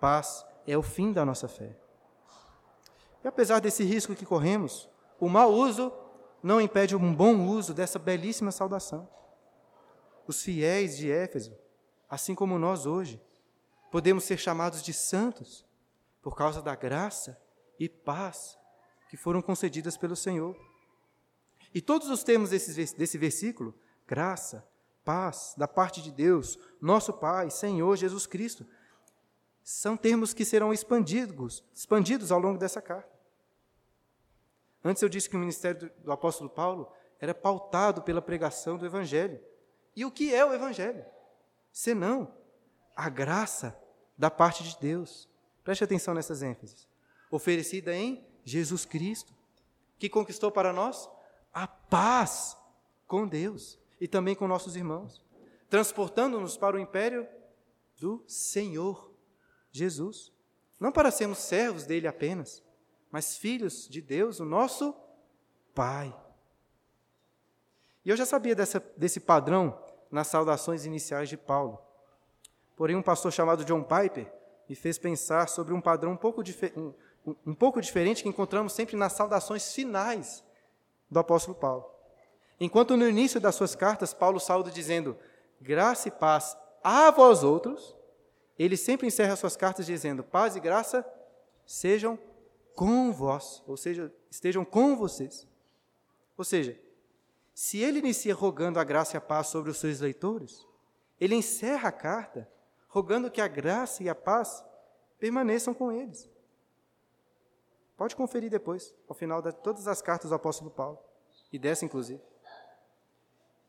[0.00, 1.76] paz é o fim da nossa fé.
[3.24, 4.88] E apesar desse risco que corremos,
[5.20, 5.92] o mau uso
[6.42, 9.08] não impede um bom uso dessa belíssima saudação.
[10.26, 11.56] Os fiéis de Éfeso,
[12.08, 13.20] assim como nós hoje,
[13.90, 15.64] podemos ser chamados de santos
[16.20, 17.40] por causa da graça
[17.78, 18.58] e paz
[19.08, 20.56] que foram concedidas pelo Senhor.
[21.74, 23.74] E todos os termos desse, desse versículo,
[24.06, 24.66] graça,
[25.04, 28.66] paz, da parte de Deus, nosso Pai, Senhor Jesus Cristo,
[29.62, 33.12] são termos que serão expandidos, expandidos ao longo dessa carta.
[34.84, 38.84] Antes eu disse que o ministério do, do apóstolo Paulo era pautado pela pregação do
[38.84, 39.40] Evangelho.
[39.94, 41.04] E o que é o Evangelho?
[41.70, 42.34] Senão
[42.96, 43.78] a graça
[44.18, 45.28] da parte de Deus.
[45.62, 46.88] Preste atenção nessas ênfases.
[47.30, 49.32] Oferecida em Jesus Cristo,
[49.98, 51.08] que conquistou para nós
[51.54, 52.56] a paz
[53.06, 55.22] com Deus e também com nossos irmãos,
[55.70, 57.28] transportando-nos para o império
[57.96, 59.11] do Senhor
[59.72, 60.32] Jesus.
[60.78, 62.62] Não para sermos servos dele apenas,
[63.10, 64.94] mas filhos de Deus, o nosso
[65.74, 66.14] Pai.
[68.04, 69.78] E eu já sabia dessa, desse padrão
[70.10, 71.78] nas saudações iniciais de Paulo.
[72.76, 74.30] Porém, um pastor chamado John Piper
[74.68, 76.42] me fez pensar sobre um padrão um pouco,
[76.76, 76.94] um,
[77.46, 80.44] um pouco diferente que encontramos sempre nas saudações finais
[81.10, 81.88] do apóstolo Paulo.
[82.58, 85.16] Enquanto no início das suas cartas, Paulo sauda dizendo
[85.60, 87.94] graça e paz a vós outros,
[88.58, 91.04] ele sempre encerra suas cartas dizendo paz e graça
[91.66, 92.18] sejam
[92.74, 95.46] com vós, ou seja, estejam com vocês.
[96.36, 96.78] Ou seja,
[97.54, 100.66] se ele inicia rogando a graça e a paz sobre os seus leitores,
[101.20, 102.48] ele encerra a carta
[102.88, 104.64] rogando que a graça e a paz
[105.18, 106.30] permaneçam com eles.
[107.96, 110.98] Pode conferir depois, ao final de todas as cartas do apóstolo Paulo,
[111.52, 112.20] e dessa inclusive.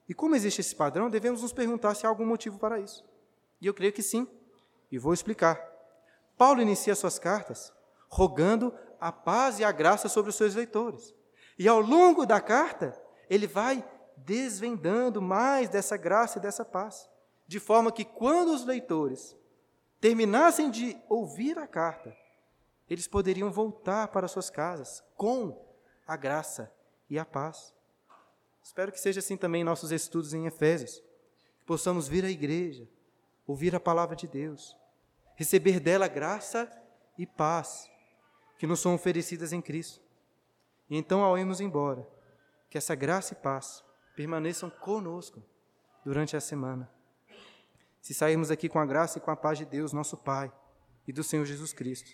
[0.08, 3.06] E como existe esse padrão, devemos nos perguntar se há algum motivo para isso.
[3.62, 4.28] E eu creio que sim,
[4.93, 5.60] e vou explicar.
[6.38, 7.73] Paulo inicia suas cartas
[8.08, 11.15] rogando a paz e a graça sobre os seus leitores.
[11.58, 12.95] E ao longo da carta,
[13.27, 13.84] ele vai
[14.15, 17.10] desvendando mais dessa graça e dessa paz,
[17.47, 19.36] de forma que quando os leitores
[19.99, 22.15] terminassem de ouvir a carta,
[22.88, 25.60] eles poderiam voltar para suas casas com
[26.06, 26.71] a graça
[27.10, 27.73] e a paz.
[28.62, 31.03] Espero que seja assim também em nossos estudos em Efésios,
[31.58, 32.88] que possamos vir à igreja,
[33.47, 34.77] ouvir a palavra de Deus,
[35.36, 36.69] receber dela graça
[37.17, 37.89] e paz
[38.58, 40.02] que nos são oferecidas em Cristo.
[40.89, 42.08] E então, ao irmos embora,
[42.69, 43.84] que essa graça e paz
[44.15, 45.44] permaneçam conosco
[46.04, 46.90] durante a semana.
[48.02, 50.52] Se sairmos aqui com a graça e com a paz de Deus, nosso Pai,
[51.08, 52.12] e do Senhor Jesus Cristo,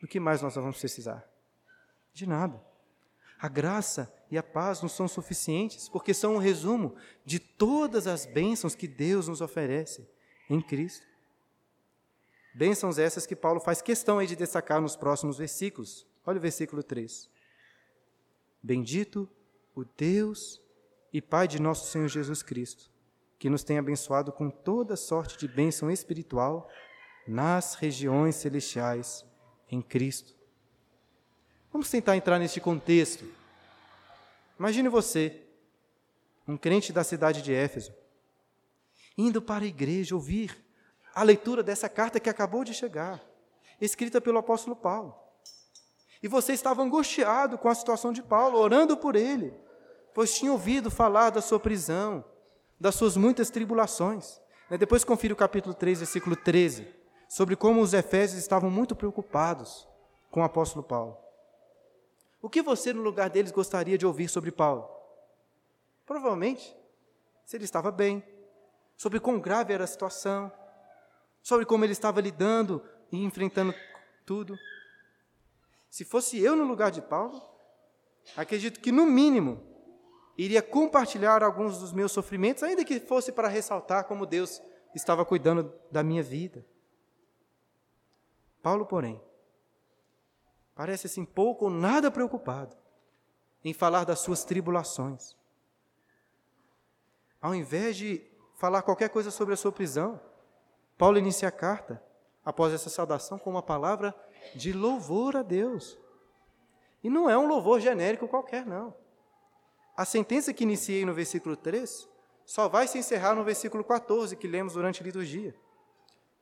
[0.00, 1.28] do que mais nós vamos precisar?
[2.12, 2.60] De nada.
[3.38, 8.26] A graça e a paz não são suficientes, porque são um resumo de todas as
[8.26, 10.08] bênçãos que Deus nos oferece
[10.50, 11.06] em Cristo.
[12.58, 16.04] Bênçãos essas que Paulo faz questão aí de destacar nos próximos versículos.
[16.26, 17.30] Olha o versículo 3.
[18.60, 19.28] Bendito
[19.76, 20.60] o Deus
[21.12, 22.90] e Pai de nosso Senhor Jesus Cristo,
[23.38, 26.68] que nos tem abençoado com toda sorte de bênção espiritual
[27.28, 29.24] nas regiões celestiais
[29.70, 30.34] em Cristo.
[31.72, 33.24] Vamos tentar entrar neste contexto.
[34.58, 35.44] Imagine você,
[36.48, 37.94] um crente da cidade de Éfeso,
[39.16, 40.66] indo para a igreja ouvir
[41.18, 43.20] a leitura dessa carta que acabou de chegar,
[43.80, 45.16] escrita pelo apóstolo Paulo.
[46.22, 49.52] E você estava angustiado com a situação de Paulo, orando por ele,
[50.14, 52.24] pois tinha ouvido falar da sua prisão,
[52.78, 54.40] das suas muitas tribulações.
[54.70, 56.86] Né, depois confira o capítulo 3, versículo 13,
[57.28, 59.88] sobre como os efésios estavam muito preocupados
[60.30, 61.16] com o apóstolo Paulo.
[62.40, 64.88] O que você, no lugar deles, gostaria de ouvir sobre Paulo?
[66.06, 66.76] Provavelmente,
[67.44, 68.22] se ele estava bem,
[68.96, 70.52] sobre quão grave era a situação,
[71.42, 73.74] sobre como ele estava lidando e enfrentando
[74.24, 74.58] tudo.
[75.90, 77.42] Se fosse eu no lugar de Paulo,
[78.36, 79.62] acredito que, no mínimo,
[80.36, 84.62] iria compartilhar alguns dos meus sofrimentos, ainda que fosse para ressaltar como Deus
[84.94, 86.64] estava cuidando da minha vida.
[88.62, 89.20] Paulo, porém,
[90.74, 92.76] parece assim pouco ou nada preocupado
[93.64, 95.36] em falar das suas tribulações.
[97.40, 98.24] Ao invés de
[98.56, 100.20] falar qualquer coisa sobre a sua prisão,
[100.98, 102.02] Paulo inicia a carta,
[102.44, 104.12] após essa saudação, com uma palavra
[104.54, 105.96] de louvor a Deus.
[107.04, 108.92] E não é um louvor genérico qualquer, não.
[109.96, 112.08] A sentença que iniciei no versículo 3
[112.44, 115.54] só vai se encerrar no versículo 14, que lemos durante a liturgia.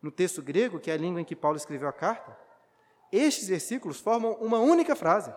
[0.00, 2.38] No texto grego, que é a língua em que Paulo escreveu a carta,
[3.12, 5.34] estes versículos formam uma única frase,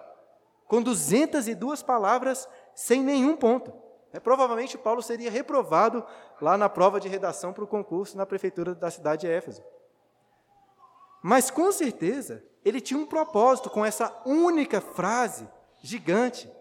[0.66, 3.74] com 202 palavras sem nenhum ponto.
[4.12, 6.04] É, provavelmente Paulo seria reprovado
[6.42, 9.64] lá na prova de redação para o concurso na prefeitura da cidade de Éfeso.
[11.22, 15.48] Mas com certeza ele tinha um propósito com essa única frase
[15.82, 16.52] gigante.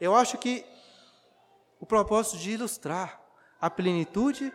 [0.00, 0.64] Eu acho que
[1.80, 3.20] o propósito de ilustrar
[3.60, 4.52] a plenitude,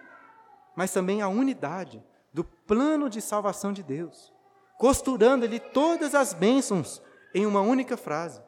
[0.75, 4.33] mas também a unidade do plano de salvação de Deus,
[4.77, 7.01] costurando-lhe todas as bênçãos
[7.33, 8.41] em uma única frase,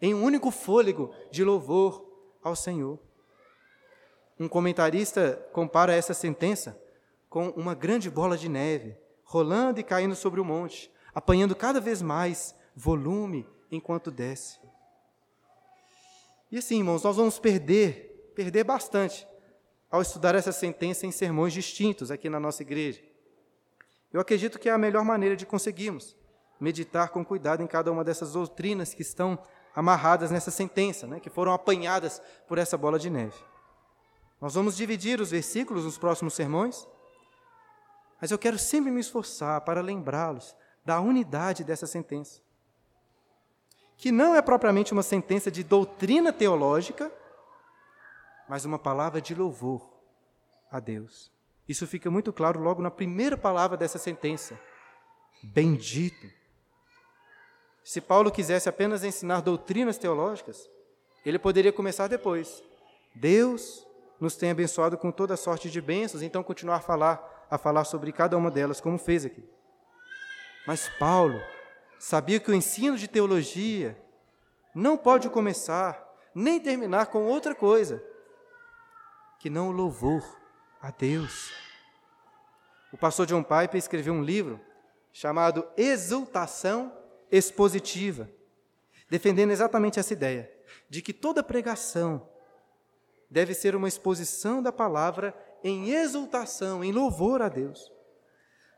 [0.00, 2.09] em um único fôlego de louvor
[2.42, 2.98] ao Senhor.
[4.38, 6.80] Um comentarista compara essa sentença
[7.28, 12.02] com uma grande bola de neve, rolando e caindo sobre o monte, apanhando cada vez
[12.02, 14.58] mais volume enquanto desce.
[16.50, 19.26] E assim, irmãos, nós vamos perder, perder bastante
[19.90, 23.00] ao estudar essa sentença em sermões distintos aqui na nossa igreja.
[24.12, 26.16] Eu acredito que é a melhor maneira de conseguirmos
[26.60, 29.38] meditar com cuidado em cada uma dessas doutrinas que estão
[29.74, 33.36] amarradas nessa sentença, né, que foram apanhadas por essa bola de neve.
[34.40, 36.86] Nós vamos dividir os versículos nos próximos sermões,
[38.20, 42.40] mas eu quero sempre me esforçar para lembrá-los da unidade dessa sentença.
[43.96, 47.12] Que não é propriamente uma sentença de doutrina teológica,
[48.48, 49.90] mas uma palavra de louvor
[50.70, 51.30] a Deus.
[51.68, 54.58] Isso fica muito claro logo na primeira palavra dessa sentença.
[55.42, 56.39] Bendito
[57.90, 60.70] se Paulo quisesse apenas ensinar doutrinas teológicas,
[61.26, 62.62] ele poderia começar depois.
[63.16, 63.84] Deus
[64.20, 68.12] nos tem abençoado com toda sorte de bênçãos, então continuar a falar, a falar sobre
[68.12, 69.42] cada uma delas, como fez aqui.
[70.68, 71.42] Mas Paulo
[71.98, 74.00] sabia que o ensino de teologia
[74.72, 76.00] não pode começar
[76.32, 78.00] nem terminar com outra coisa
[79.40, 80.22] que não o louvor
[80.80, 81.52] a Deus.
[82.92, 84.60] O pastor John Piper escreveu um livro
[85.12, 86.99] chamado Exultação
[87.30, 88.28] expositiva,
[89.08, 90.50] defendendo exatamente essa ideia
[90.88, 92.28] de que toda pregação
[93.30, 97.92] deve ser uma exposição da palavra em exultação, em louvor a Deus.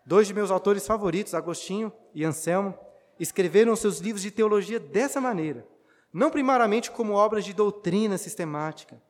[0.04, 2.76] Dois de meus autores favoritos, Agostinho e Anselmo,
[3.18, 5.66] escreveram seus livros de teologia dessa maneira,
[6.12, 9.00] não primariamente como obras de doutrina sistemática,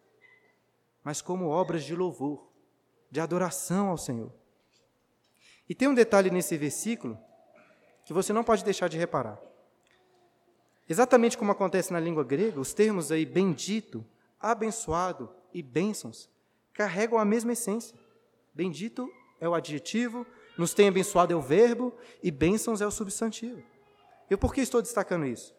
[1.03, 2.47] mas como obras de louvor,
[3.11, 4.33] de adoração ao Senhor.
[5.69, 7.19] E tem um detalhe nesse versículo
[8.05, 9.41] que você não pode deixar de reparar.
[10.89, 14.05] Exatamente como acontece na língua grega, os termos aí bendito,
[14.41, 16.29] abençoado e bênçãos
[16.73, 17.97] carregam a mesma essência.
[18.55, 20.27] Bendito é o adjetivo,
[20.57, 23.63] nos tem abençoado é o verbo e bênçãos é o substantivo.
[24.31, 25.55] E por que estou destacando isso?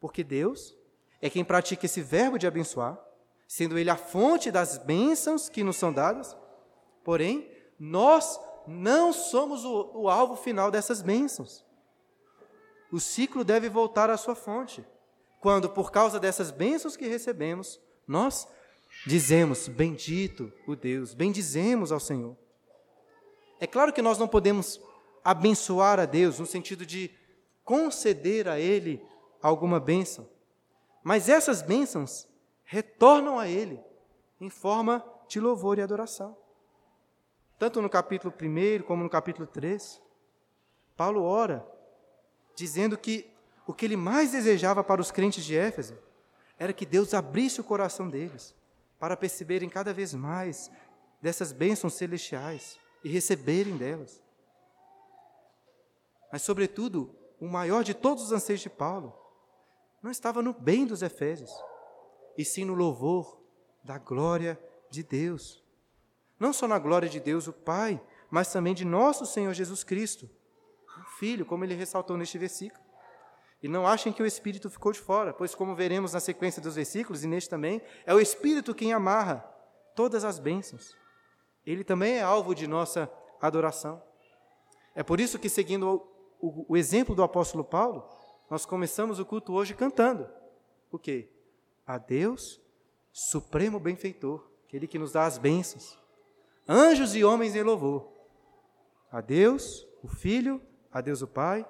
[0.00, 0.76] Porque Deus
[1.20, 2.98] é quem pratica esse verbo de abençoar,
[3.46, 6.36] sendo Ele a fonte das bênçãos que nos são dadas,
[7.02, 11.64] porém, nós não somos o, o alvo final dessas bênçãos.
[12.90, 14.84] O ciclo deve voltar à sua fonte,
[15.40, 18.48] quando, por causa dessas bênçãos que recebemos, nós
[19.06, 22.36] dizemos: Bendito o Deus, bendizemos ao Senhor.
[23.60, 24.80] É claro que nós não podemos
[25.22, 27.10] abençoar a Deus no sentido de
[27.64, 29.02] conceder a Ele
[29.42, 30.28] alguma bênção,
[31.02, 32.26] mas essas bênçãos
[32.64, 33.80] retornam a Ele
[34.40, 36.43] em forma de louvor e adoração
[37.58, 40.00] tanto no capítulo 1 como no capítulo 3,
[40.96, 41.66] Paulo ora,
[42.54, 43.30] dizendo que
[43.66, 45.96] o que ele mais desejava para os crentes de Éfeso
[46.58, 48.54] era que Deus abrisse o coração deles
[48.98, 50.70] para perceberem cada vez mais
[51.20, 54.22] dessas bênçãos celestiais e receberem delas.
[56.30, 59.18] Mas, sobretudo, o maior de todos os anseios de Paulo
[60.02, 61.50] não estava no bem dos Efésios,
[62.36, 63.40] e sim no louvor
[63.82, 64.58] da glória
[64.90, 65.63] de Deus.
[66.38, 70.28] Não só na glória de Deus, o Pai, mas também de nosso Senhor Jesus Cristo,
[70.98, 72.82] o Filho, como ele ressaltou neste versículo.
[73.62, 76.74] E não achem que o Espírito ficou de fora, pois, como veremos na sequência dos
[76.74, 79.38] versículos, e neste também, é o Espírito quem amarra
[79.94, 80.94] todas as bênçãos.
[81.64, 83.10] Ele também é alvo de nossa
[83.40, 84.02] adoração.
[84.94, 86.04] É por isso que, seguindo
[86.40, 88.06] o, o, o exemplo do apóstolo Paulo,
[88.50, 90.28] nós começamos o culto hoje cantando.
[90.90, 91.30] O quê?
[91.86, 92.60] A Deus,
[93.12, 95.98] supremo benfeitor, aquele que nos dá as bênçãos.
[96.68, 98.10] Anjos e homens em louvor.
[99.12, 101.68] A Deus, o Filho, a Deus o Pai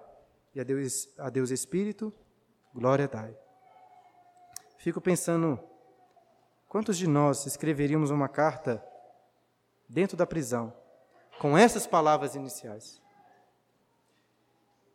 [0.54, 2.12] e a Deus, a Deus Espírito,
[2.72, 3.36] glória dai.
[4.78, 5.58] Fico pensando,
[6.68, 8.84] quantos de nós escreveríamos uma carta
[9.88, 10.72] dentro da prisão
[11.38, 13.02] com essas palavras iniciais?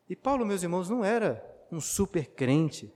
[0.08, 2.94] E Paulo, meus irmãos, não era um super crente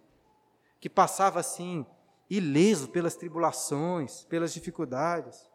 [0.79, 1.85] que passava assim
[2.29, 5.49] ileso pelas tribulações, pelas dificuldades,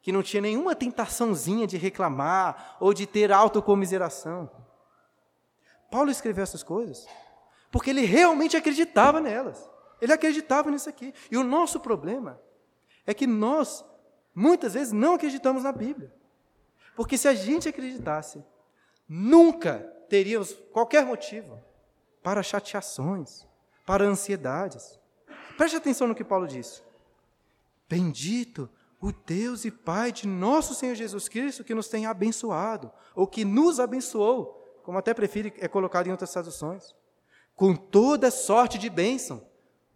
[0.00, 4.50] que não tinha nenhuma tentaçãozinha de reclamar ou de ter autocomiseração.
[5.90, 7.06] Paulo escreveu essas coisas
[7.70, 9.68] porque ele realmente acreditava nelas.
[10.00, 11.12] Ele acreditava nisso aqui.
[11.30, 12.40] E o nosso problema
[13.06, 13.84] é que nós,
[14.34, 16.12] muitas vezes, não acreditamos na Bíblia.
[16.96, 18.42] Porque se a gente acreditasse,
[19.08, 21.62] nunca teríamos qualquer motivo
[22.22, 23.46] para chateações,
[23.84, 24.98] para ansiedades.
[25.56, 26.82] Preste atenção no que Paulo disse.
[27.88, 28.68] Bendito
[29.00, 33.44] o Deus e Pai de nosso Senhor Jesus Cristo, que nos tem abençoado, ou que
[33.44, 36.96] nos abençoou como até prefere é colocado em outras traduções,
[37.54, 39.46] com toda sorte de bênção.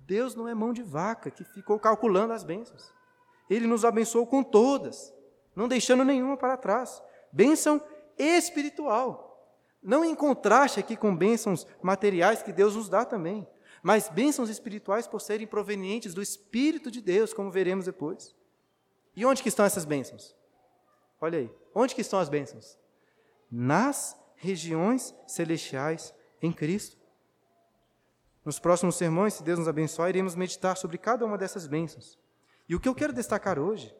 [0.00, 2.92] Deus não é mão de vaca que ficou calculando as bênçãos.
[3.48, 5.10] Ele nos abençoou com todas,
[5.56, 7.02] não deixando nenhuma para trás.
[7.32, 7.82] Bênção
[8.18, 9.42] espiritual.
[9.82, 13.48] Não em contraste aqui com bênçãos materiais que Deus nos dá também,
[13.82, 18.36] mas bênçãos espirituais por serem provenientes do Espírito de Deus, como veremos depois.
[19.14, 20.34] E onde que estão essas bênçãos?
[21.20, 22.78] Olha aí, onde que estão as bênçãos?
[23.50, 26.96] Nas regiões celestiais em Cristo.
[28.44, 32.18] Nos próximos sermões, se Deus nos abençoar, iremos meditar sobre cada uma dessas bênçãos.
[32.68, 33.94] E o que eu quero destacar hoje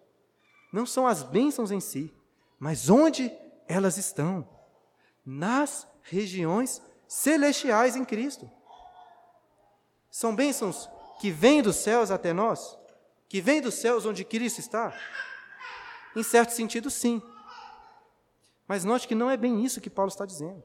[0.72, 2.12] não são as bênçãos em si,
[2.58, 3.30] mas onde
[3.68, 4.48] elas estão
[5.24, 8.50] nas regiões celestiais em Cristo.
[10.10, 10.88] São bênçãos
[11.20, 12.76] que vêm dos céus até nós,
[13.32, 14.94] que vêm dos céus onde Cristo está?
[16.14, 17.22] Em certo sentido, sim.
[18.68, 20.62] Mas note que não é bem isso que Paulo está dizendo.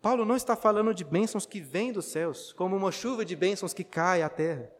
[0.00, 3.74] Paulo não está falando de bênçãos que vêm dos céus, como uma chuva de bênçãos
[3.74, 4.70] que cai à terra.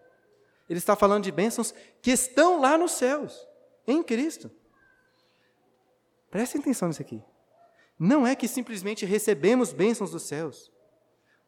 [0.70, 3.48] Ele está falando de bênçãos que estão lá nos céus,
[3.84, 4.48] em Cristo.
[6.30, 7.20] Preste atenção nisso aqui.
[7.98, 10.70] Não é que simplesmente recebemos bênçãos dos céus,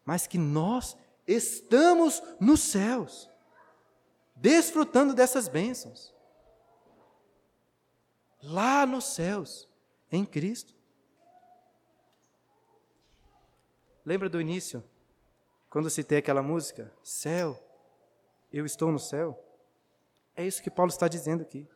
[0.04, 0.96] mas que nós
[1.28, 3.30] estamos nos céus,
[4.40, 6.14] desfrutando dessas bênçãos.
[8.42, 9.68] Lá nos céus
[10.10, 10.74] em Cristo.
[14.04, 14.82] Lembra do início,
[15.68, 16.90] quando citei aquela música?
[17.02, 17.62] Céu,
[18.52, 19.38] eu estou no céu.
[20.34, 21.68] É isso que Paulo está dizendo aqui.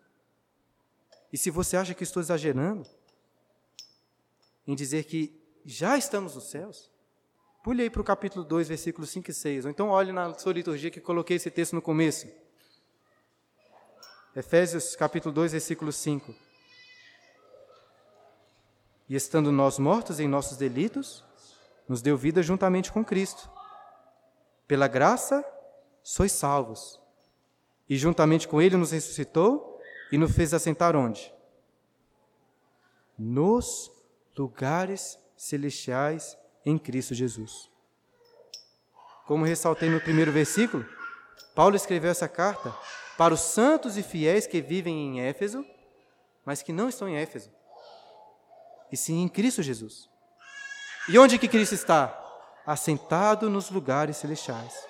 [1.33, 2.89] E se você acha que estou exagerando
[4.67, 6.91] em dizer que já estamos nos céus,
[7.63, 9.65] pule aí para o capítulo 2, versículos 5 e 6.
[9.65, 12.42] Ou então olhe na sua liturgia que coloquei esse texto no começo.
[14.35, 16.35] Efésios capítulo 2, versículo 5.
[19.07, 21.23] E estando nós mortos em nossos delitos,
[21.87, 23.51] nos deu vida juntamente com Cristo.
[24.67, 25.45] Pela graça,
[26.03, 26.99] sois salvos.
[27.87, 29.79] E juntamente com Ele nos ressuscitou
[30.11, 31.31] e nos fez assentar onde?
[33.19, 33.93] Nos
[34.35, 37.71] lugares celestiais em Cristo Jesus.
[39.27, 40.87] Como ressaltei no primeiro versículo,
[41.55, 42.75] Paulo escreveu essa carta
[43.17, 45.65] para os santos e fiéis que vivem em Éfeso,
[46.45, 47.51] mas que não estão em Éfeso
[48.93, 50.09] e sim em Cristo Jesus.
[51.09, 52.19] E onde que Cristo está?
[52.67, 54.87] Assentado nos lugares celestiais.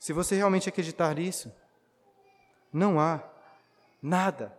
[0.00, 1.52] Se você realmente acreditar nisso,
[2.72, 3.22] não há
[4.02, 4.52] nada,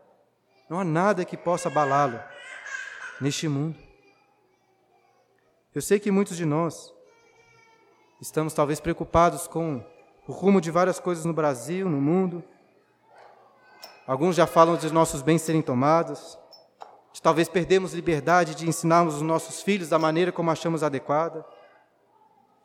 [0.69, 2.19] não há nada que possa abalá-lo
[3.19, 3.77] neste mundo.
[5.75, 6.93] Eu sei que muitos de nós
[8.21, 9.83] estamos talvez preocupados com
[10.31, 12.41] o rumo de várias coisas no Brasil, no mundo,
[14.07, 16.37] Alguns já falam de nossos bens serem tomados,
[17.13, 21.45] de talvez perdermos liberdade de ensinarmos os nossos filhos da maneira como achamos adequada,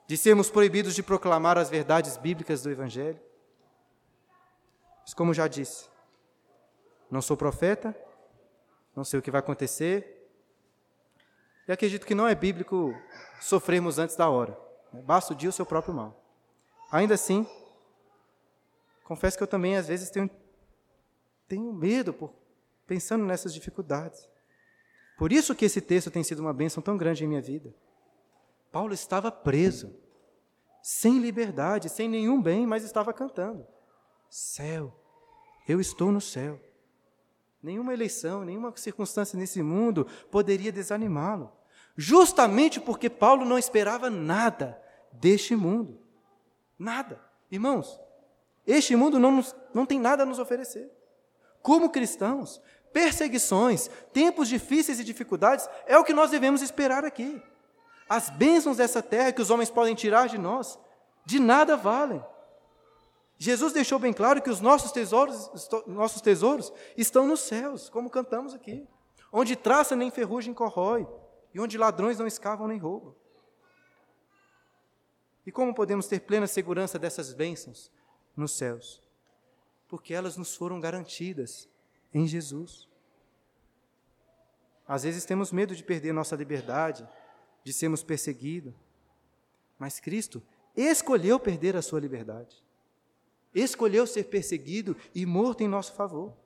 [0.07, 3.21] de sermos proibidos de proclamar as verdades bíblicas do Evangelho.
[5.03, 5.89] Mas, como já disse,
[7.11, 7.95] não sou profeta
[8.97, 10.27] não sei o que vai acontecer.
[11.69, 12.95] E acredito que não é bíblico
[13.41, 14.59] sofrermos antes da hora.
[15.05, 16.26] Basta o dia o seu próprio mal.
[16.91, 17.47] Ainda assim,
[19.05, 20.31] confesso que eu também às vezes tenho,
[21.49, 22.33] tenho medo por
[22.87, 24.29] pensando nessas dificuldades.
[25.19, 27.75] Por isso que esse texto tem sido uma bênção tão grande em minha vida.
[28.71, 29.95] Paulo estava preso,
[30.83, 33.67] sem liberdade, sem nenhum bem, mas estava cantando.
[34.29, 34.95] Céu,
[35.67, 36.61] eu estou no céu.
[37.63, 41.51] Nenhuma eleição, nenhuma circunstância nesse mundo poderia desanimá-lo.
[41.97, 44.81] Justamente porque Paulo não esperava nada
[45.13, 46.06] deste mundo.
[46.79, 47.21] Nada.
[47.51, 47.99] Irmãos,
[48.67, 50.91] este mundo não, nos, não tem nada a nos oferecer.
[51.63, 52.61] Como cristãos,
[52.93, 57.43] perseguições, tempos difíceis e dificuldades é o que nós devemos esperar aqui.
[58.09, 60.79] As bênçãos dessa terra que os homens podem tirar de nós,
[61.25, 62.25] de nada valem.
[63.39, 65.51] Jesus deixou bem claro que os nossos tesouros,
[65.87, 68.87] nossos tesouros estão nos céus, como cantamos aqui,
[69.33, 71.07] onde traça nem ferrugem corrói,
[71.53, 73.15] e onde ladrões não escavam nem roubam.
[75.47, 77.93] E como podemos ter plena segurança dessas bênçãos
[78.37, 79.01] nos céus?
[79.87, 81.69] Porque elas nos foram garantidas
[82.13, 82.89] em Jesus.
[84.89, 87.09] Às vezes temos medo de perder nossa liberdade,
[87.63, 88.75] de sermos perseguidos,
[89.79, 90.43] mas Cristo
[90.77, 92.65] escolheu perder a sua liberdade,
[93.55, 96.37] escolheu ser perseguido e morto em nosso favor.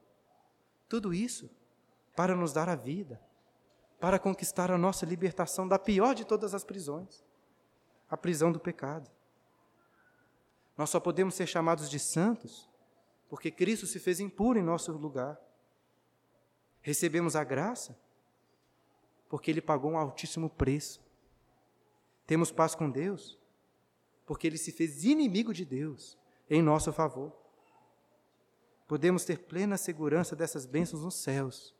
[0.88, 1.48] Tudo isso
[2.14, 3.20] para nos dar a vida,
[3.98, 7.22] para conquistar a nossa libertação da pior de todas as prisões
[8.10, 9.10] a prisão do pecado.
[10.76, 12.68] Nós só podemos ser chamados de santos
[13.28, 15.38] porque Cristo se fez impuro em nosso lugar.
[16.80, 17.96] Recebemos a graça
[19.28, 21.00] porque Ele pagou um altíssimo preço.
[22.26, 23.38] Temos paz com Deus
[24.26, 27.32] porque Ele se fez inimigo de Deus em nosso favor.
[28.88, 31.76] Podemos ter plena segurança dessas bênçãos nos céus,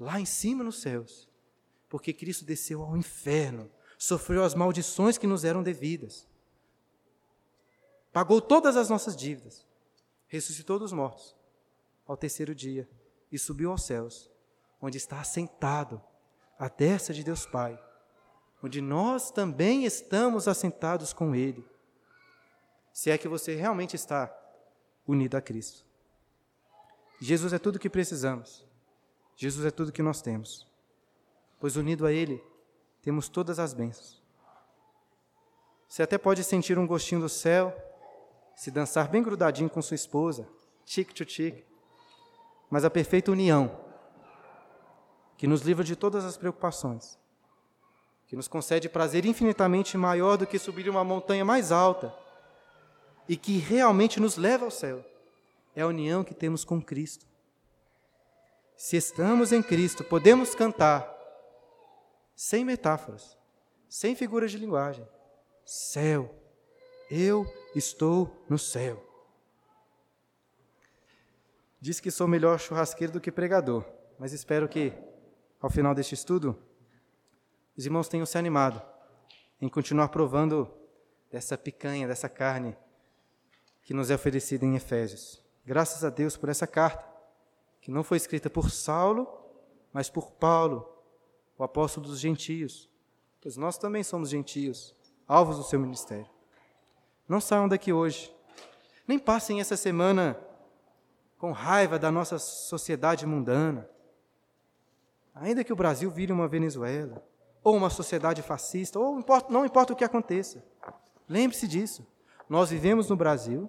[0.00, 1.28] lá em cima nos céus,
[1.86, 3.70] porque Cristo desceu ao inferno,
[4.04, 6.26] sofreu as maldições que nos eram devidas,
[8.12, 9.66] pagou todas as nossas dívidas,
[10.26, 11.34] ressuscitou dos mortos
[12.06, 12.88] ao terceiro dia
[13.32, 14.30] e subiu aos céus,
[14.80, 16.02] onde está assentado
[16.58, 17.82] à destra de Deus Pai,
[18.62, 21.66] onde nós também estamos assentados com Ele,
[22.92, 24.32] se é que você realmente está
[25.06, 25.84] unido a Cristo.
[27.20, 28.64] Jesus é tudo o que precisamos.
[29.36, 30.66] Jesus é tudo o que nós temos
[31.64, 32.44] pois unido a Ele
[33.04, 34.22] temos todas as bênçãos.
[35.86, 37.76] Você até pode sentir um gostinho do céu,
[38.56, 40.48] se dançar bem grudadinho com sua esposa,
[40.86, 41.66] tic to tic,
[42.70, 43.78] mas a perfeita união,
[45.36, 47.18] que nos livra de todas as preocupações,
[48.26, 52.12] que nos concede prazer infinitamente maior do que subir uma montanha mais alta
[53.28, 55.04] e que realmente nos leva ao céu,
[55.76, 57.26] é a união que temos com Cristo.
[58.74, 61.13] Se estamos em Cristo, podemos cantar
[62.34, 63.36] sem metáforas,
[63.88, 65.06] sem figuras de linguagem.
[65.64, 66.34] Céu,
[67.10, 69.02] eu estou no céu.
[71.80, 73.84] Diz que sou melhor churrasqueiro do que pregador,
[74.18, 74.92] mas espero que,
[75.60, 76.58] ao final deste estudo,
[77.76, 78.82] os irmãos tenham se animado
[79.60, 80.70] em continuar provando
[81.30, 82.76] dessa picanha, dessa carne
[83.82, 85.42] que nos é oferecida em Efésios.
[85.64, 87.04] Graças a Deus por essa carta,
[87.80, 89.28] que não foi escrita por Saulo,
[89.92, 90.93] mas por Paulo,
[91.64, 92.88] apóstolo dos gentios,
[93.40, 94.94] pois nós também somos gentios,
[95.26, 96.28] alvos do seu ministério.
[97.28, 98.34] Não saiam daqui hoje,
[99.06, 100.38] nem passem essa semana
[101.38, 103.88] com raiva da nossa sociedade mundana.
[105.34, 107.22] Ainda que o Brasil vire uma Venezuela,
[107.62, 110.64] ou uma sociedade fascista, ou não importa o que aconteça,
[111.28, 112.06] lembre-se disso.
[112.48, 113.68] Nós vivemos no Brasil,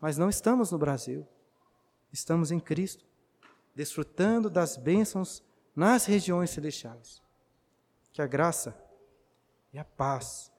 [0.00, 1.26] mas não estamos no Brasil.
[2.12, 3.04] Estamos em Cristo,
[3.74, 5.42] desfrutando das bênçãos
[5.74, 7.22] nas regiões celestiais.
[8.12, 8.76] Que a graça
[9.72, 10.52] e a paz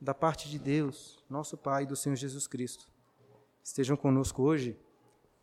[0.00, 2.88] da parte de Deus, nosso Pai e do Senhor Jesus Cristo,
[3.62, 4.78] estejam conosco hoje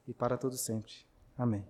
[0.07, 0.93] e para todo sempre.
[1.37, 1.67] Amém.